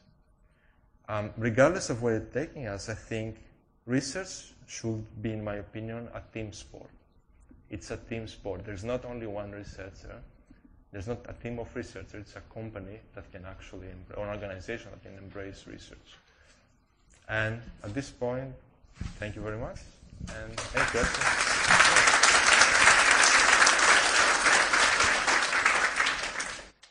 Um, 1.07 1.31
regardless 1.37 1.89
of 1.89 2.01
where 2.01 2.15
it's 2.15 2.33
taking 2.33 2.67
us, 2.67 2.89
I 2.89 2.95
think 2.95 3.37
research 3.85 4.53
should 4.67 5.05
be, 5.21 5.33
in 5.33 5.43
my 5.43 5.55
opinion, 5.55 6.09
a 6.13 6.21
team 6.33 6.51
sport. 6.51 6.89
It's 7.69 7.91
a 7.91 7.97
team 7.97 8.27
sport. 8.27 8.65
There's 8.65 8.83
not 8.83 9.05
only 9.05 9.27
one 9.27 9.51
researcher. 9.51 10.21
There's 10.91 11.07
not 11.07 11.19
a 11.27 11.33
team 11.33 11.59
of 11.59 11.73
researchers. 11.75 12.13
It's 12.13 12.35
a 12.35 12.41
company 12.53 12.99
that 13.13 13.31
can 13.31 13.45
actually, 13.45 13.87
or 14.15 14.25
an 14.25 14.29
organization 14.29 14.89
that 14.91 15.03
can 15.03 15.17
embrace 15.17 15.65
research. 15.67 16.17
And 17.27 17.61
at 17.83 17.93
this 17.93 18.09
point, 18.09 18.53
thank 19.19 19.35
you 19.35 19.41
very 19.41 19.57
much. 19.57 19.79
And 20.29 20.59
any 20.75 20.85
questions? 20.85 21.45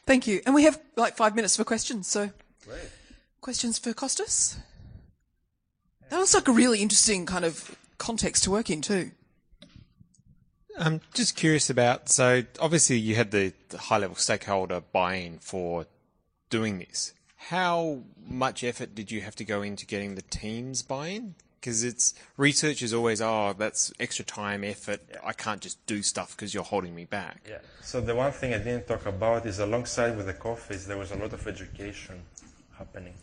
Thank 0.07 0.27
you. 0.27 0.43
And 0.45 0.55
we 0.55 0.64
have 0.64 0.79
like 0.97 1.17
five 1.17 1.35
minutes 1.35 1.57
for 1.57 1.64
questions. 1.64 2.07
So, 2.07 2.31
Great. 2.67 2.88
questions 3.40 3.79
for 3.79 3.93
Costas? 3.95 4.57
That 6.11 6.19
looks 6.19 6.35
like 6.35 6.47
a 6.47 6.53
really 6.53 6.83
interesting 6.83 7.27
kind 7.27 7.45
of 7.45 7.77
context 7.99 8.45
to 8.45 8.51
work 8.51 8.71
in, 8.71 8.83
too. 8.83 9.12
I'm 10.79 11.01
just 11.14 11.37
curious 11.37 11.71
about 11.71 12.09
so 12.09 12.43
obviously 12.61 12.99
you 12.99 13.14
had 13.14 13.31
the, 13.31 13.53
the 13.69 13.79
high 13.79 13.99
level 13.99 14.17
stakeholder 14.17 14.81
buy 14.81 15.14
in 15.14 15.38
for 15.38 15.87
doing 16.51 16.79
this. 16.79 17.14
How 17.37 18.03
much 18.27 18.64
effort 18.64 18.95
did 18.95 19.11
you 19.11 19.21
have 19.21 19.37
to 19.37 19.45
go 19.45 19.62
into 19.62 19.87
getting 19.87 20.14
the 20.14 20.23
team's 20.23 20.83
buy 20.83 21.09
in? 21.09 21.35
Because 21.64 21.83
it's 21.83 22.12
research 22.37 22.83
is 22.83 22.92
always 22.92 23.22
oh 23.22 23.55
that's 23.57 23.90
extra 23.98 24.22
time 24.22 24.64
effort. 24.64 25.00
I 25.24 25.33
can't 25.33 25.62
just 25.62 25.79
do 25.87 26.03
stuff 26.03 26.37
because 26.37 26.53
you're 26.53 26.70
holding 26.74 26.94
me 26.94 27.07
back. 27.07 27.40
Yeah. 27.48 27.61
So 27.81 28.03
the 28.03 28.14
one 28.14 28.33
thing 28.33 28.53
I 28.53 28.59
didn't 28.59 28.87
talk 28.87 29.07
about 29.07 29.46
is 29.46 29.61
alongside 29.61 30.14
with 30.14 30.27
the 30.27 30.35
coffees, 30.35 30.87
there 30.87 30.98
was 30.98 31.11
a 31.12 31.16
lot 31.16 31.33
of 31.33 31.46
education 31.48 32.20
happening. 32.77 33.14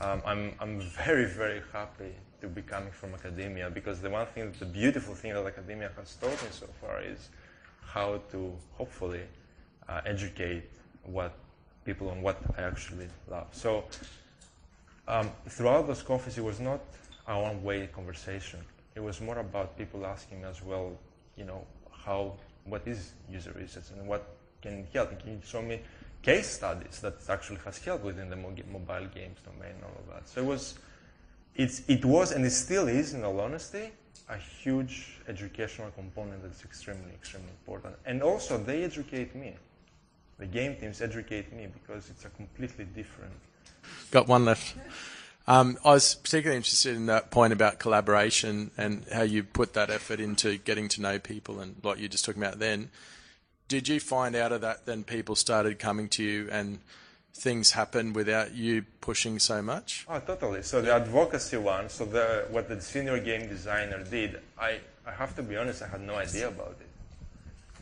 Um, 0.00 0.22
I'm 0.24 0.54
I'm 0.58 0.80
very 0.80 1.26
very 1.26 1.60
happy 1.70 2.14
to 2.40 2.48
be 2.48 2.62
coming 2.62 2.92
from 2.92 3.12
academia 3.12 3.68
because 3.68 4.00
the 4.00 4.08
one 4.08 4.26
thing, 4.26 4.54
the 4.58 4.64
beautiful 4.64 5.14
thing 5.14 5.34
that 5.34 5.44
academia 5.44 5.90
has 5.98 6.14
taught 6.16 6.42
me 6.42 6.48
so 6.50 6.68
far 6.80 7.02
is 7.02 7.28
how 7.82 8.20
to 8.30 8.52
hopefully 8.72 9.24
uh, 9.86 10.00
educate 10.06 10.64
what 11.04 11.34
people 11.84 12.08
on 12.08 12.22
what 12.22 12.38
I 12.56 12.62
actually 12.62 13.08
love. 13.30 13.48
So 13.52 13.84
um, 15.06 15.30
throughout 15.46 15.86
those 15.86 16.02
coffees, 16.02 16.38
it 16.38 16.44
was 16.44 16.58
not 16.58 16.80
a 17.28 17.40
one-way 17.40 17.88
conversation. 17.88 18.60
It 18.94 19.00
was 19.00 19.20
more 19.20 19.38
about 19.38 19.76
people 19.76 20.06
asking 20.06 20.44
as 20.44 20.62
well, 20.62 20.92
you 21.36 21.44
know, 21.44 21.66
how 21.92 22.34
what 22.64 22.86
is 22.86 23.12
user 23.30 23.52
research 23.52 23.84
and 23.96 24.06
what 24.08 24.26
can 24.62 24.86
help. 24.92 25.18
Can 25.20 25.32
you 25.32 25.40
show 25.44 25.62
me 25.62 25.80
case 26.22 26.48
studies 26.48 27.00
that 27.00 27.14
actually 27.28 27.58
has 27.64 27.78
helped 27.78 28.04
within 28.04 28.30
the 28.30 28.36
mobile 28.36 29.06
games 29.14 29.38
domain 29.44 29.74
and 29.74 29.84
all 29.84 29.96
of 29.98 30.14
that? 30.14 30.28
So 30.28 30.40
it 30.40 30.46
was, 30.46 30.74
it's, 31.54 31.82
it 31.88 32.04
was 32.04 32.32
and 32.32 32.44
it 32.44 32.50
still 32.50 32.88
is, 32.88 33.14
in 33.14 33.24
all 33.24 33.40
honesty, 33.40 33.90
a 34.28 34.36
huge 34.36 35.18
educational 35.28 35.90
component 35.92 36.42
that's 36.42 36.64
extremely, 36.64 37.12
extremely 37.12 37.50
important. 37.50 37.94
And 38.06 38.22
also, 38.22 38.58
they 38.58 38.82
educate 38.82 39.34
me. 39.34 39.54
The 40.38 40.46
game 40.46 40.76
teams 40.76 41.00
educate 41.00 41.52
me 41.52 41.68
because 41.72 42.10
it's 42.10 42.24
a 42.24 42.28
completely 42.30 42.84
different. 42.84 43.32
Got 44.10 44.26
one 44.26 44.44
left. 44.44 44.74
Um, 45.48 45.78
I 45.84 45.92
was 45.92 46.16
particularly 46.16 46.56
interested 46.56 46.96
in 46.96 47.06
that 47.06 47.30
point 47.30 47.52
about 47.52 47.78
collaboration 47.78 48.72
and 48.76 49.04
how 49.12 49.22
you 49.22 49.44
put 49.44 49.74
that 49.74 49.90
effort 49.90 50.18
into 50.18 50.58
getting 50.58 50.88
to 50.88 51.00
know 51.00 51.18
people 51.18 51.60
and 51.60 51.76
what 51.82 52.00
you're 52.00 52.08
just 52.08 52.24
talking 52.24 52.42
about 52.42 52.58
then. 52.58 52.90
Did 53.68 53.88
you 53.88 54.00
find 54.00 54.34
out 54.34 54.52
of 54.52 54.60
that 54.62 54.86
then 54.86 55.04
people 55.04 55.36
started 55.36 55.78
coming 55.78 56.08
to 56.10 56.22
you 56.22 56.48
and 56.50 56.80
things 57.32 57.72
happened 57.72 58.14
without 58.16 58.54
you 58.54 58.84
pushing 59.00 59.38
so 59.38 59.62
much? 59.62 60.04
Oh, 60.08 60.18
totally. 60.18 60.62
So 60.62 60.82
the 60.82 60.92
advocacy 60.94 61.58
one, 61.58 61.88
so 61.90 62.04
the, 62.04 62.46
what 62.50 62.68
the 62.68 62.80
senior 62.80 63.18
game 63.20 63.48
designer 63.48 64.02
did, 64.02 64.40
I, 64.58 64.80
I 65.06 65.12
have 65.12 65.36
to 65.36 65.42
be 65.42 65.56
honest, 65.56 65.82
I 65.82 65.88
had 65.88 66.00
no 66.00 66.14
idea 66.14 66.48
about 66.48 66.76
it. 66.80 66.86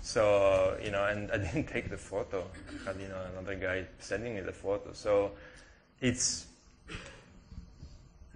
So, 0.03 0.77
you 0.85 0.91
know, 0.91 1.05
and 1.07 1.31
I 1.31 1.39
didn't 1.39 1.65
take 1.73 1.89
the 1.89 1.97
photo. 1.97 2.45
I 2.69 2.89
had, 2.89 3.01
you 3.01 3.09
know, 3.09 3.21
another 3.33 3.55
guy 3.55 3.87
sending 4.01 4.35
me 4.35 4.43
the 4.43 4.53
photo. 4.53 4.93
So 4.93 5.33
it's, 6.01 6.47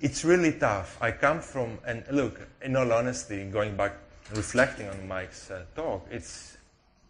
it's 0.01 0.25
really 0.25 0.53
tough. 0.53 0.97
I 1.01 1.11
come 1.11 1.41
from, 1.41 1.79
and 1.87 2.05
look, 2.11 2.41
in 2.63 2.77
all 2.77 2.93
honesty, 2.93 3.45
going 3.45 3.77
back, 3.77 3.95
reflecting 4.35 4.89
on 4.89 5.09
Mike's 5.09 5.51
uh, 5.51 5.65
talk, 5.75 6.07
it's, 6.11 6.57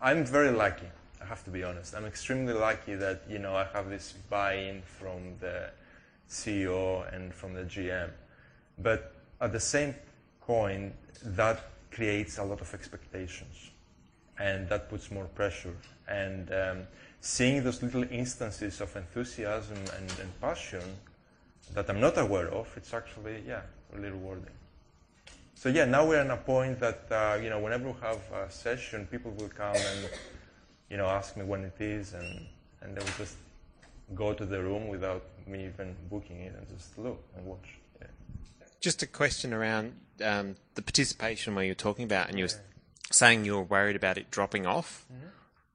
I'm 0.00 0.24
very 0.24 0.50
lucky. 0.50 0.86
I 1.20 1.26
have 1.26 1.44
to 1.44 1.50
be 1.50 1.64
honest. 1.64 1.94
I'm 1.94 2.06
extremely 2.06 2.52
lucky 2.54 2.94
that 2.94 3.22
you 3.28 3.38
know 3.38 3.54
I 3.54 3.66
have 3.72 3.90
this 3.90 4.14
buy-in 4.30 4.82
from 4.82 5.36
the 5.40 5.70
CEO 6.30 7.12
and 7.12 7.34
from 7.34 7.54
the 7.54 7.62
GM. 7.62 8.10
But 8.78 9.14
at 9.40 9.52
the 9.52 9.60
same 9.60 9.94
point, 10.40 10.94
that 11.22 11.70
creates 11.90 12.38
a 12.38 12.44
lot 12.44 12.60
of 12.60 12.72
expectations, 12.72 13.70
and 14.38 14.68
that 14.68 14.88
puts 14.88 15.10
more 15.10 15.24
pressure. 15.24 15.74
And 16.06 16.50
um, 16.52 16.86
seeing 17.20 17.64
those 17.64 17.82
little 17.82 18.04
instances 18.10 18.80
of 18.80 18.94
enthusiasm 18.96 19.78
and, 19.96 20.10
and 20.20 20.40
passion 20.40 20.82
that 21.74 21.88
I'm 21.90 22.00
not 22.00 22.18
aware 22.18 22.48
of, 22.48 22.68
it's 22.76 22.92
actually 22.94 23.42
yeah 23.46 23.62
really 23.92 24.10
rewarding. 24.10 24.54
So 25.54 25.68
yeah, 25.68 25.86
now 25.86 26.06
we're 26.06 26.20
at 26.20 26.30
a 26.30 26.36
point 26.36 26.78
that 26.80 27.06
uh, 27.10 27.38
you 27.42 27.50
know 27.50 27.58
whenever 27.58 27.88
we 27.88 27.94
have 28.00 28.20
a 28.32 28.50
session, 28.50 29.06
people 29.10 29.32
will 29.32 29.48
come 29.48 29.74
and 29.76 30.08
you 30.90 30.96
know 30.96 31.06
ask 31.06 31.36
me 31.36 31.44
when 31.44 31.64
it 31.64 31.80
is, 31.80 32.14
and 32.14 32.46
and 32.80 32.96
they 32.96 33.00
will 33.00 33.18
just 33.18 33.36
go 34.14 34.32
to 34.32 34.46
the 34.46 34.62
room 34.62 34.88
without 34.88 35.24
me 35.46 35.66
even 35.66 35.94
booking 36.10 36.40
it 36.40 36.54
and 36.56 36.68
just 36.68 36.96
look 36.98 37.22
and 37.36 37.44
watch. 37.44 37.68
Yeah. 38.00 38.06
just 38.80 39.02
a 39.02 39.06
question 39.06 39.52
around 39.52 39.94
um, 40.22 40.56
the 40.74 40.82
participation 40.82 41.54
where 41.54 41.64
you're 41.64 41.74
talking 41.74 42.04
about, 42.04 42.28
and 42.28 42.38
you 42.38 42.44
were 42.44 42.50
saying 43.10 43.44
you're 43.44 43.62
worried 43.62 43.96
about 43.96 44.18
it 44.18 44.30
dropping 44.30 44.66
off. 44.66 45.06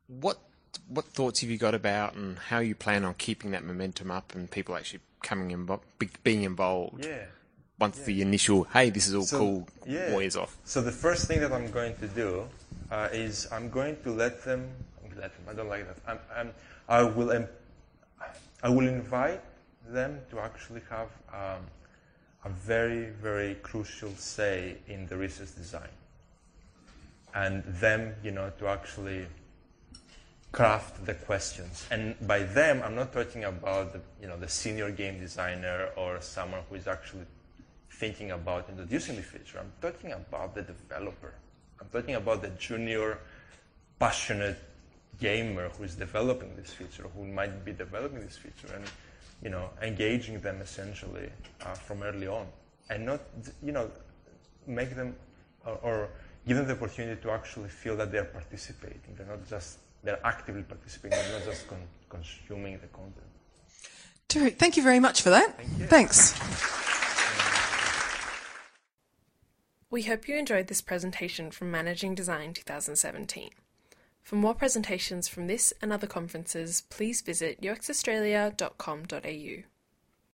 What 0.08 0.40
what 0.88 1.06
thoughts 1.06 1.42
have 1.42 1.50
you 1.50 1.58
got 1.58 1.76
about, 1.76 2.16
and 2.16 2.38
how 2.38 2.60
you 2.60 2.76
plan 2.76 3.04
on 3.04 3.16
keeping 3.16 3.52
that 3.52 3.64
momentum 3.64 4.12
up, 4.12 4.34
and 4.34 4.50
people 4.50 4.76
actually 4.76 5.02
coming 5.24 5.66
be- 5.98 6.10
being 6.24 6.44
involved 6.44 7.04
Yeah. 7.06 7.26
once 7.80 7.98
the 8.00 8.22
initial 8.22 8.66
"Hey, 8.66 8.92
this 8.92 9.08
is 9.08 9.16
all 9.16 9.24
So, 9.26 9.38
cool" 9.40 9.68
yeah. 9.88 10.14
wears 10.14 10.36
off? 10.36 10.56
So 10.66 10.82
the 10.82 10.92
first 10.92 11.28
thing 11.28 11.40
that 11.42 11.52
I'm 11.52 11.72
going 11.72 11.96
to 11.98 12.08
do 12.08 12.48
uh, 12.92 13.10
is 13.12 13.48
I'm 13.52 13.70
going 13.72 13.98
to 14.04 14.12
let 14.12 14.44
them. 14.44 14.70
Let 15.16 15.32
them. 15.36 15.46
I 15.50 15.54
don't 15.54 15.70
like 15.70 15.86
that. 15.88 15.98
I'm, 16.08 16.20
I'm, 16.36 16.50
I 16.90 17.02
will. 17.04 17.32
em- 17.32 17.48
I 18.64 18.70
will 18.70 18.88
invite 18.88 19.42
them 19.88 20.20
to 20.32 20.40
actually 20.40 20.82
have 20.90 21.10
um, 21.34 21.62
a 22.46 22.50
very, 22.50 23.10
very 23.22 23.56
crucial 23.56 24.12
say 24.16 24.78
in 24.88 25.06
the 25.08 25.18
research 25.18 25.54
design, 25.56 25.90
and 27.36 27.64
them, 27.66 28.16
you 28.24 28.32
know, 28.32 28.52
to 28.60 28.68
actually 28.68 29.26
craft 30.54 31.04
the 31.06 31.16
questions. 31.16 31.86
And 31.90 32.16
by 32.28 32.44
them, 32.44 32.82
I'm 32.86 32.96
not 32.96 33.12
talking 33.12 33.44
about 33.44 33.92
the, 33.92 34.02
you 34.22 34.28
know, 34.28 34.38
the 34.38 34.48
senior 34.48 34.92
game 34.92 35.20
designer 35.20 35.90
or 35.98 36.22
someone 36.22 36.62
who 36.70 36.76
is 36.76 36.88
actually 36.88 37.26
thinking 37.90 38.32
about 38.32 38.70
introducing 38.70 39.16
the 39.16 39.24
feature. 39.24 39.60
I'm 39.60 39.74
talking 39.82 40.12
about 40.14 40.54
the 40.54 40.62
developer. 40.62 41.34
I'm 41.82 41.88
talking 41.90 42.16
about 42.16 42.44
the 42.44 42.50
junior, 42.50 43.18
passionate 44.00 44.60
gamer 45.20 45.70
who 45.70 45.84
is 45.86 45.96
developing 45.96 46.56
this 46.56 46.72
feature, 46.72 47.08
who 47.16 47.26
might 47.26 47.66
be 47.66 47.72
developing 47.72 48.22
this 48.22 48.38
feature, 48.38 48.76
and 48.76 48.86
you 49.42 49.50
know, 49.50 49.70
engaging 49.82 50.40
them 50.40 50.62
essentially 50.62 51.30
uh, 51.66 51.74
from 51.74 52.04
early 52.04 52.28
on, 52.28 52.46
and 52.92 53.06
not 53.06 53.22
you 53.64 53.72
know, 53.72 53.90
make 54.68 54.96
them 54.96 55.16
or, 55.66 55.80
or 55.82 56.10
give 56.48 56.58
them 56.58 56.68
the 56.68 56.74
opportunity 56.74 57.20
to 57.22 57.32
actually 57.32 57.70
feel 57.70 57.98
that 57.98 58.12
they're 58.12 58.26
participating. 58.26 59.16
They're 59.18 59.26
not 59.26 59.48
just 59.50 59.80
they're 60.04 60.26
actively 60.26 60.64
participating. 60.64 61.18
They're 61.18 61.40
not 61.40 61.46
just 61.46 61.68
con- 61.68 61.88
consuming 62.10 62.80
the 62.80 62.88
content. 62.88 63.26
Derek, 64.28 64.58
thank 64.58 64.78
you 64.78 64.84
very 64.84 65.00
much 65.00 65.22
for 65.22 65.30
that. 65.30 65.60
Thanks. 65.90 66.34
We 69.90 70.04
hope 70.04 70.28
you 70.28 70.36
enjoyed 70.36 70.68
this 70.68 70.82
presentation 70.82 71.52
from 71.52 71.70
Managing 71.70 72.16
Design 72.16 72.54
2017. 72.54 73.52
For 74.24 74.36
more 74.38 74.56
presentations 74.56 75.28
from 75.28 75.48
this 75.48 75.74
and 75.82 75.94
other 75.94 76.08
conferences, 76.08 76.84
please 76.90 77.22
visit 77.22 77.62
uxaustralia.com.au. 77.62 79.73